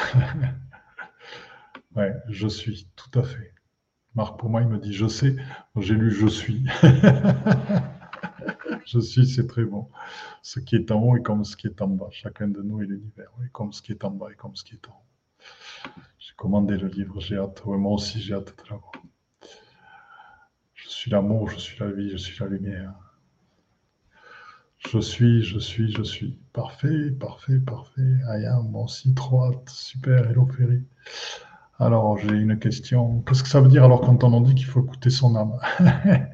ouais, 1.95 2.13
je 2.29 2.47
suis, 2.47 2.88
tout 2.95 3.19
à 3.19 3.23
fait. 3.23 3.53
Marc, 4.15 4.39
pour 4.39 4.49
moi, 4.49 4.62
il 4.62 4.67
me 4.67 4.79
dit 4.79 4.93
je 4.93 5.07
sais. 5.07 5.36
J'ai 5.75 5.95
lu 5.95 6.12
je 6.12 6.27
suis. 6.27 6.65
je 8.86 8.99
suis, 8.99 9.27
c'est 9.27 9.47
très 9.47 9.65
bon. 9.65 9.89
Ce 10.41 10.59
qui 10.59 10.75
est 10.75 10.91
en 10.91 11.01
haut 11.01 11.17
est 11.17 11.23
comme 11.23 11.43
ce 11.43 11.55
qui 11.55 11.67
est 11.67 11.81
en 11.81 11.88
bas. 11.88 12.09
Chacun 12.12 12.47
de 12.47 12.62
nous 12.62 12.81
est 12.81 12.86
l'univers. 12.86 13.29
Oui, 13.39 13.47
comme 13.51 13.73
ce 13.73 13.81
qui 13.81 13.91
est 13.91 14.03
en 14.03 14.12
bas 14.12 14.27
et 14.31 14.36
comme 14.36 14.55
ce 14.55 14.63
qui 14.63 14.75
est 14.75 14.88
en 14.88 14.91
haut. 14.91 15.89
J'ai 16.19 16.33
commandé 16.36 16.77
le 16.77 16.88
livre, 16.88 17.19
j'ai 17.19 17.38
hâte. 17.38 17.65
moi 17.65 17.93
aussi, 17.93 18.21
j'ai 18.21 18.33
hâte 18.33 18.55
de 18.57 18.69
l'avoir. 18.69 18.91
Je 20.73 20.89
suis 20.89 21.12
l'amour, 21.12 21.49
je 21.49 21.57
suis 21.57 21.79
la 21.79 21.91
vie, 21.91 22.09
je 22.09 22.17
suis 22.17 22.39
la 22.39 22.47
lumière. 22.47 22.93
Je 24.91 25.00
suis, 25.00 25.43
je 25.43 25.60
suis, 25.60 25.91
je 25.91 26.04
suis. 26.04 26.38
Parfait, 26.52 27.12
parfait, 27.12 27.60
parfait. 27.60 28.02
Moi 28.69 28.84
aussi, 28.84 29.13
trop 29.15 29.46
hâte. 29.46 29.69
Super, 29.69 30.30
hello 30.30 30.46
Ferry. 30.46 30.84
Alors, 31.80 32.17
j'ai 32.17 32.36
une 32.36 32.60
question. 32.60 33.22
Qu'est-ce 33.22 33.43
que 33.43 33.50
ça 33.50 33.62
veut 33.62 33.69
dire 33.69 33.84
alors 33.84 34.02
quand 34.02 34.24
on 34.24 34.41
dit 34.41 34.56
qu'il 34.56 34.65
faut 34.65 34.84
écouter 34.84 35.10
son 35.10 35.36
âme? 35.36 35.60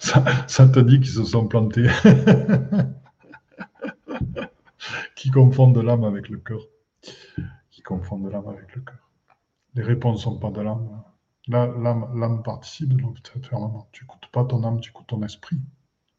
Ça, 0.00 0.22
ça, 0.46 0.68
te 0.68 0.80
dit 0.80 1.00
qu'ils 1.00 1.12
se 1.12 1.24
sont 1.24 1.46
plantés. 1.46 1.86
qui 5.16 5.30
confondent 5.30 5.78
l'âme 5.78 6.04
avec 6.04 6.28
le 6.28 6.36
cœur? 6.38 6.60
Qui 7.70 7.80
confondent 7.80 8.30
l'âme 8.30 8.48
avec 8.48 8.74
le 8.74 8.82
cœur? 8.82 9.10
Les 9.74 9.82
réponses 9.82 10.18
ne 10.18 10.22
sont 10.22 10.38
pas 10.38 10.50
de 10.50 10.60
l'âme. 10.60 11.02
L'âme 11.48 12.42
participe 12.42 12.94
de 12.94 13.00
l'observation. 13.00 13.86
Tu 13.92 14.04
n'écoutes 14.04 14.26
pas 14.30 14.44
ton 14.44 14.62
âme, 14.64 14.80
tu 14.80 14.90
écoutes 14.90 15.06
ton 15.06 15.22
esprit. 15.22 15.60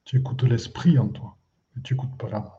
Tu 0.05 0.17
écoutes 0.17 0.41
l'esprit 0.43 0.97
en 0.97 1.09
toi 1.09 1.37
n'écoutes 1.79 2.17
pas 2.17 2.29
l'âme. 2.29 2.51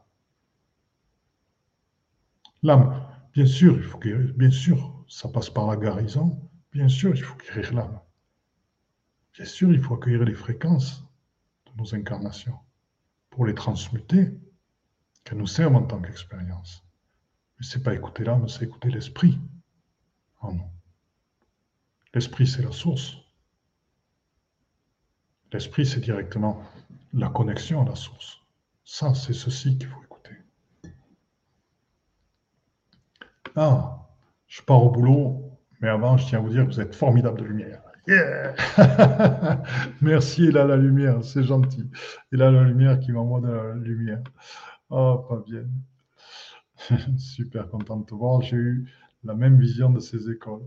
L'âme, 2.62 3.06
bien 3.32 3.46
sûr, 3.46 3.76
il 3.76 3.82
faut 3.82 3.98
guérir, 3.98 4.34
bien 4.34 4.50
sûr, 4.50 5.04
ça 5.08 5.28
passe 5.28 5.50
par 5.50 5.66
la 5.66 5.76
guérison, 5.76 6.50
bien 6.72 6.88
sûr, 6.88 7.14
il 7.14 7.22
faut 7.22 7.36
guérir 7.36 7.72
l'âme. 7.74 8.00
Bien 9.34 9.44
sûr, 9.44 9.72
il 9.72 9.80
faut 9.80 9.94
accueillir 9.94 10.24
les 10.24 10.34
fréquences 10.34 11.04
de 11.66 11.82
nos 11.82 11.94
incarnations 11.94 12.58
pour 13.30 13.46
les 13.46 13.54
transmuter, 13.54 14.32
qu'elles 15.24 15.38
nous 15.38 15.46
servent 15.46 15.76
en 15.76 15.82
tant 15.82 16.00
qu'expérience. 16.00 16.82
Mais 17.58 17.66
ce 17.66 17.76
n'est 17.76 17.84
pas 17.84 17.94
écouter 17.94 18.24
l'âme, 18.24 18.48
c'est 18.48 18.64
écouter 18.64 18.90
l'esprit 18.90 19.38
en 20.40 20.52
nous. 20.54 20.70
L'esprit, 22.14 22.46
c'est 22.46 22.62
la 22.62 22.72
source. 22.72 23.16
L'esprit, 25.52 25.84
c'est 25.84 26.00
directement 26.00 26.62
la 27.12 27.28
connexion 27.28 27.82
à 27.82 27.84
la 27.84 27.94
source. 27.94 28.40
Ça, 28.86 29.12
c'est 29.14 29.32
ceci 29.32 29.76
qu'il 29.76 29.88
faut 29.88 30.00
écouter. 30.04 30.36
Ah, 33.56 34.06
je 34.46 34.62
pars 34.62 34.82
au 34.82 34.90
boulot, 34.90 35.58
mais 35.80 35.88
avant, 35.88 36.16
je 36.16 36.26
tiens 36.26 36.38
à 36.38 36.42
vous 36.42 36.50
dire 36.50 36.64
que 36.64 36.70
vous 36.70 36.80
êtes 36.80 36.94
formidable 36.94 37.40
de 37.40 37.44
lumière. 37.44 37.82
Merci, 40.00 40.44
et 40.44 40.50
là 40.52 40.64
la 40.64 40.76
lumière, 40.76 41.24
c'est 41.24 41.42
gentil. 41.42 41.90
Et 42.32 42.36
là 42.36 42.52
la 42.52 42.62
lumière 42.62 43.00
qui 43.00 43.10
m'envoie 43.10 43.40
de 43.40 43.48
la 43.48 43.74
lumière. 43.74 44.22
Oh, 44.90 45.26
pas 45.28 45.42
bien. 45.44 45.64
Super 47.18 47.68
content 47.68 47.96
de 47.96 48.06
te 48.06 48.14
voir. 48.14 48.40
J'ai 48.42 48.56
eu 48.56 48.88
la 49.24 49.34
même 49.34 49.58
vision 49.58 49.90
de 49.90 49.98
ces 49.98 50.30
écoles. 50.30 50.62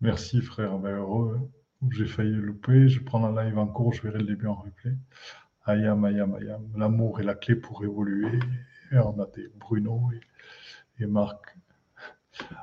Merci, 0.00 0.40
frère. 0.40 0.78
Ben, 0.78 0.98
heureux. 0.98 1.50
J'ai 1.90 2.06
failli 2.06 2.30
louper. 2.30 2.86
Je 2.88 3.00
prends 3.00 3.28
la 3.28 3.44
live 3.44 3.58
en 3.58 3.66
cours, 3.66 3.92
je 3.92 4.02
verrai 4.02 4.18
le 4.18 4.26
début 4.26 4.46
en 4.46 4.54
replay. 4.54 4.94
Ayam, 5.66 6.04
ayam, 6.04 6.36
ayam. 6.36 6.62
L'amour 6.76 7.18
est 7.18 7.24
la 7.24 7.34
clé 7.34 7.56
pour 7.56 7.82
évoluer. 7.82 8.38
On 8.92 9.18
a 9.20 9.26
des 9.26 9.48
Bruno 9.56 10.10
et, 11.00 11.06
Marc. 11.06 11.56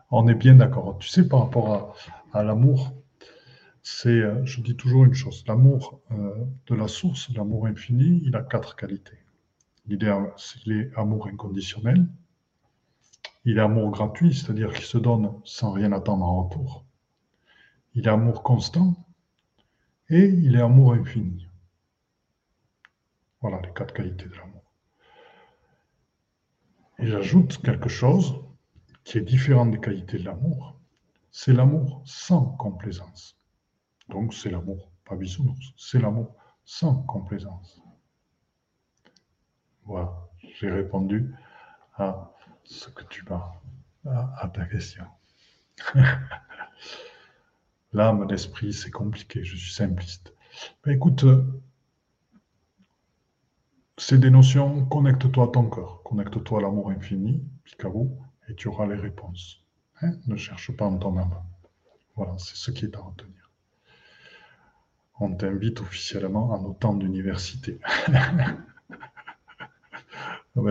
On 0.09 0.25
est 0.29 0.35
bien 0.35 0.55
d'accord. 0.55 0.97
Tu 0.99 1.09
sais, 1.09 1.27
par 1.27 1.41
rapport 1.41 1.97
à, 2.31 2.43
l'amour, 2.43 2.93
c'est, 3.81 4.07
euh, 4.21 4.45
je 4.45 4.61
dis 4.61 4.77
toujours 4.77 5.03
une 5.03 5.13
chose, 5.13 5.43
l'amour 5.47 5.99
euh, 6.11 6.45
de 6.67 6.75
la 6.75 6.87
source, 6.87 7.29
l'amour 7.35 7.67
infini, 7.67 8.21
il 8.23 8.37
a 8.37 8.41
quatre 8.41 8.77
qualités. 8.77 9.19
Il 9.87 10.01
est, 10.01 10.11
il 10.65 10.71
est 10.71 10.91
amour 10.95 11.27
inconditionnel, 11.27 12.07
il 13.43 13.57
est 13.57 13.61
amour 13.61 13.91
gratuit, 13.91 14.33
c'est-à-dire 14.33 14.71
qu'il 14.71 14.85
se 14.85 14.97
donne 14.97 15.29
sans 15.43 15.73
rien 15.73 15.91
attendre 15.91 16.23
en 16.23 16.43
retour. 16.43 16.85
Il 17.95 18.07
est 18.07 18.11
amour 18.11 18.43
constant 18.43 18.95
et 20.09 20.25
il 20.25 20.55
est 20.55 20.61
amour 20.61 20.93
infini. 20.93 21.42
Voilà 23.43 23.59
les 23.59 23.73
quatre 23.73 23.93
qualités 23.93 24.25
de 24.25 24.35
l'amour. 24.35 24.63
Et 26.97 27.07
j'ajoute 27.07 27.61
quelque 27.61 27.89
chose 27.89 28.41
qui 29.03 29.17
est 29.17 29.21
différent 29.21 29.65
des 29.65 29.81
qualités 29.81 30.17
de 30.17 30.23
l'amour. 30.23 30.79
C'est 31.29 31.51
l'amour 31.51 32.01
sans 32.05 32.45
complaisance. 32.55 33.37
Donc 34.07 34.33
c'est 34.33 34.49
l'amour, 34.49 34.89
pas 35.03 35.17
bisounours, 35.17 35.73
c'est 35.75 35.99
l'amour 35.99 36.33
sans 36.63 37.03
complaisance. 37.03 37.81
Voilà, 39.83 40.17
j'ai 40.39 40.71
répondu 40.71 41.35
à 41.95 42.31
ce 42.63 42.87
que 42.91 43.03
tu 43.03 43.25
m'as, 43.25 43.51
à, 44.05 44.47
ta 44.47 44.63
question. 44.67 45.05
L'âme, 47.91 48.25
l'esprit, 48.29 48.71
c'est 48.71 48.91
compliqué, 48.91 49.43
je 49.43 49.57
suis 49.57 49.73
simpliste. 49.73 50.33
Mais 50.85 50.93
écoute, 50.93 51.25
c'est 53.97 54.19
des 54.19 54.29
notions, 54.29 54.85
connecte-toi 54.85 55.45
à 55.45 55.47
ton 55.47 55.69
cœur, 55.69 56.01
connecte-toi 56.03 56.59
à 56.59 56.61
l'amour 56.63 56.89
infini, 56.89 57.43
Picaboo, 57.63 58.17
et 58.49 58.55
tu 58.55 58.67
auras 58.67 58.87
les 58.87 58.95
réponses. 58.95 59.61
Hein? 60.01 60.13
ne 60.27 60.35
cherche 60.35 60.75
pas 60.75 60.85
en 60.85 60.97
ton 60.97 61.17
âme. 61.17 61.35
Voilà, 62.15 62.33
c'est 62.37 62.55
ce 62.55 62.71
qui 62.71 62.85
est 62.85 62.95
à 62.95 62.99
retenir. 62.99 63.51
On 65.19 65.33
t'invite 65.33 65.79
officiellement 65.81 66.53
à 66.53 66.59
nos 66.59 66.73
temps 66.73 66.95
d'université. 66.95 67.79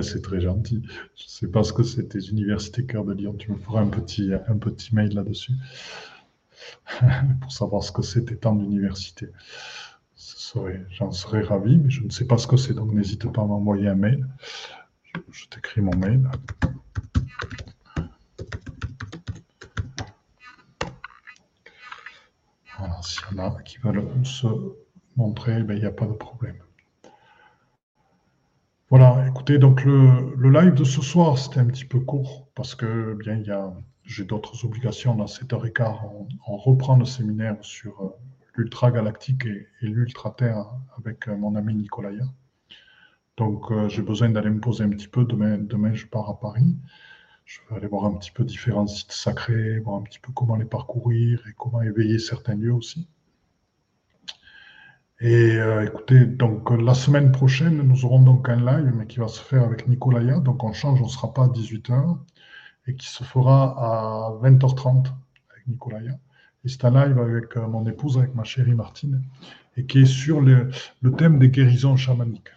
C'est 0.03 0.23
très 0.23 0.41
gentil. 0.41 0.83
Je 1.17 1.25
ne 1.25 1.29
sais 1.29 1.49
pas 1.49 1.65
ce 1.65 1.73
que 1.73 1.83
c'est 1.83 2.09
tes 2.09 2.29
universités 2.29 2.87
Cœur 2.87 3.05
de 3.05 3.15
Lyon. 3.15 3.35
Tu 3.37 3.51
me 3.51 3.57
feras 3.57 3.81
un 3.81 3.89
petit, 3.89 4.31
un 4.47 4.57
petit 4.57 4.95
mail 4.95 5.13
là-dessus 5.13 5.55
pour 7.41 7.51
savoir 7.51 7.83
ce 7.83 7.91
que 7.91 8.03
c'est 8.03 8.25
tes 8.25 8.37
temps 8.37 8.55
d'université 8.55 9.29
j'en 10.91 11.11
serais 11.11 11.43
ravi, 11.43 11.79
mais 11.79 11.91
je 11.91 12.05
ne 12.05 12.11
sais 12.11 12.27
pas 12.27 12.39
ce 12.39 12.47
que 12.47 12.57
c'est, 12.57 12.75
donc 12.75 12.93
n'hésite 12.93 13.31
pas 13.31 13.43
à 13.43 13.47
m'envoyer 13.47 13.89
un 13.89 13.95
mail. 13.95 14.27
Je, 15.31 15.47
t'écris 15.47 15.81
mon 15.81 15.95
mail. 15.97 16.29
Voilà, 22.79 23.01
s'il 23.03 23.37
y 23.37 23.41
en 23.41 23.55
a 23.55 23.63
qui 23.63 23.79
veulent 23.79 24.09
se 24.25 24.47
montrer, 25.17 25.63
ben, 25.63 25.77
il 25.77 25.81
n'y 25.81 25.87
a 25.87 25.93
pas 25.93 26.07
de 26.07 26.13
problème. 26.13 26.57
Voilà, 28.91 29.27
écoutez, 29.27 29.59
donc 29.59 29.85
le, 29.85 30.51
live 30.51 30.75
de 30.75 30.85
ce 30.85 31.01
soir, 31.01 31.39
c'était 31.39 31.61
un 31.61 31.67
petit 31.67 31.87
peu 31.87 32.01
court 32.01 32.49
parce 32.55 32.75
que 32.75 33.15
bien 33.15 33.37
il 33.37 33.47
y 33.47 33.51
a, 33.51 33.73
j'ai 34.05 34.25
d'autres 34.25 34.65
obligations 34.67 35.15
dans 35.15 35.25
7h15. 35.25 35.99
On, 36.05 36.29
on 36.47 36.57
reprend 36.57 36.97
le 36.97 37.07
séminaire 37.07 37.57
sur 37.63 38.03
euh, 38.03 38.09
l'Ultra 38.55 38.91
Galactique 38.91 39.47
et, 39.47 39.67
l'Ultra 39.81 40.31
Terre 40.31 40.67
avec 40.99 41.29
euh, 41.29 41.37
mon 41.37 41.55
ami 41.57 41.75
Nicolaya. 41.75 42.25
Donc 43.37 43.71
euh, 43.71 43.89
j'ai 43.89 44.03
besoin 44.03 44.29
d'aller 44.29 44.51
me 44.51 44.61
poser 44.61 44.85
un 44.85 44.91
petit 44.91 45.09
peu. 45.09 45.25
Demain, 45.25 45.59
demain, 45.59 45.95
je 45.95 46.07
pars 46.07 46.29
à 46.29 46.39
Paris. 46.39 46.77
Je 47.45 47.61
vais 47.69 47.77
aller 47.77 47.87
voir 47.87 48.05
un 48.07 48.15
petit 48.17 48.31
peu 48.31 48.45
différents 48.45 48.87
sites 48.87 49.13
sacrés, 49.13 49.79
voir 49.81 49.97
un 49.99 50.03
petit 50.03 50.21
peu 50.21 50.33
comment 50.33 50.57
les 50.57 50.65
parcourir 50.65 51.43
et 51.49 51.53
comment 51.57 51.83
éveiller 51.83 52.19
certains 52.19 52.55
lieux 52.55 52.73
aussi. 52.75 53.09
Et 55.21 55.57
euh, 55.57 55.85
écoutez, 55.87 56.25
donc 56.27 56.71
la 56.71 56.95
semaine 56.95 57.31
prochaine, 57.31 57.81
nous 57.83 58.05
aurons 58.05 58.23
donc 58.23 58.49
un 58.49 58.57
live, 58.57 58.93
mais 58.97 59.07
qui 59.07 59.21
va 59.21 59.29
se 59.29 59.41
faire 59.41 59.63
avec 59.63 59.87
Nicolaya. 59.89 60.41
Donc 60.41 60.65
on 60.65 60.73
change, 60.73 61.01
on 61.01 61.05
ne 61.05 61.11
sera 61.11 61.33
pas 61.33 61.45
à 61.45 61.49
18h, 61.49 62.19
et 62.89 62.97
qui 62.97 63.09
se 63.09 63.23
fera 63.23 63.77
à 63.79 64.31
20h30 64.43 65.07
avec 65.51 65.67
Nicolaya. 65.69 66.19
Et 66.65 66.69
c'est 66.69 66.85
un 66.85 66.91
live 66.91 67.19
avec 67.19 67.57
euh, 67.57 67.67
mon 67.67 67.87
épouse, 67.87 68.19
avec 68.19 68.35
ma 68.35 68.45
chérie 68.45 68.75
Martine, 68.75 69.23
et 69.77 69.85
qui 69.85 70.01
est 70.01 70.07
sur 70.07 70.41
le, 70.41 70.71
thème 71.17 71.39
des 71.39 71.49
guérisons 71.49 71.97
chamaniques. 71.97 72.53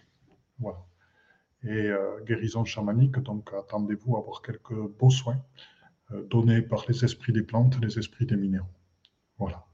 Voilà. 0.58 0.78
Et 1.64 1.90
euh, 1.90 2.22
guérisons 2.24 2.64
chamaniques, 2.64 3.18
donc 3.18 3.50
attendez-vous 3.58 4.16
à 4.16 4.20
avoir 4.20 4.42
quelques 4.42 4.74
beaux 4.98 5.10
soins 5.10 5.38
euh, 6.12 6.24
donnés 6.28 6.62
par 6.62 6.84
les 6.88 7.04
esprits 7.04 7.32
des 7.32 7.42
plantes, 7.42 7.78
les 7.82 7.98
esprits 7.98 8.26
des 8.26 8.36
minéraux. 8.36 8.66
Voilà. 9.38 9.64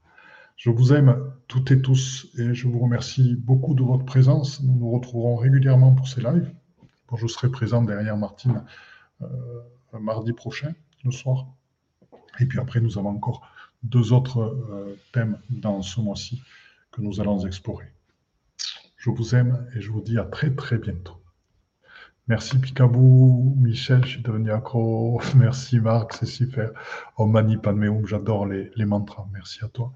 Je 0.57 0.71
vous 0.71 0.93
aime 0.93 1.33
toutes 1.49 1.71
et 1.71 1.83
tous 1.83 2.29
et 2.39 2.55
je 2.55 2.69
vous 2.69 2.79
remercie 2.79 3.37
beaucoup 3.37 3.75
de 3.75 3.83
votre 3.83 4.05
présence. 4.05 4.63
Nous 4.63 4.75
nous 4.75 4.91
retrouverons 4.91 5.37
régulièrement 5.37 5.95
pour 5.95 6.09
ces 6.09 6.21
lives. 6.21 6.53
Je 7.15 7.27
serai 7.27 7.51
présent 7.51 7.83
derrière 7.83 8.17
Martine 8.17 8.65
mardi 10.01 10.33
prochain, 10.33 10.73
le 11.05 11.11
soir. 11.11 11.47
Et 12.41 12.47
puis 12.47 12.59
après, 12.59 12.81
nous 12.81 12.99
avons 12.99 13.11
encore 13.11 13.47
deux 13.83 14.13
autres 14.13 14.41
euh, 14.41 14.99
thèmes 15.13 15.39
dans 15.51 15.83
ce 15.83 16.01
mois-ci 16.01 16.43
que 16.91 17.01
nous 17.01 17.21
allons 17.21 17.45
explorer. 17.47 17.93
Je 18.97 19.11
vous 19.11 19.35
aime 19.35 19.67
et 19.75 19.81
je 19.81 19.91
vous 19.91 20.01
dis 20.01 20.19
à 20.19 20.25
très 20.25 20.55
très 20.55 20.79
bientôt. 20.79 21.17
Merci 22.29 22.59
Picabou, 22.59 23.57
Michel, 23.59 24.05
je 24.05 24.11
suis 24.11 24.23
devenu 24.23 24.53
accro. 24.53 25.21
Merci 25.37 25.81
Marc, 25.81 26.13
c'est 26.13 26.27
super. 26.27 26.71
Oh 27.17 27.27
Mani 27.27 27.57
Padmeum, 27.57 28.07
j'adore 28.07 28.47
les, 28.47 28.71
les, 28.77 28.85
mantras. 28.85 29.27
Merci 29.33 29.65
à 29.65 29.69
toi. 29.69 29.93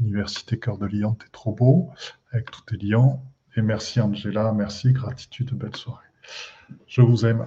Université 0.00 0.58
Cœur 0.58 0.78
de 0.78 0.86
Lyon, 0.86 1.14
t'es 1.14 1.28
trop 1.32 1.52
beau 1.52 1.90
avec 2.32 2.50
tous 2.50 2.62
tes 2.62 2.76
lions. 2.76 3.20
Et 3.56 3.62
merci 3.62 4.00
Angela, 4.00 4.52
merci, 4.52 4.92
gratitude, 4.92 5.52
belle 5.52 5.76
soirée. 5.76 6.06
Je 6.86 7.02
vous 7.02 7.26
aime 7.26 7.46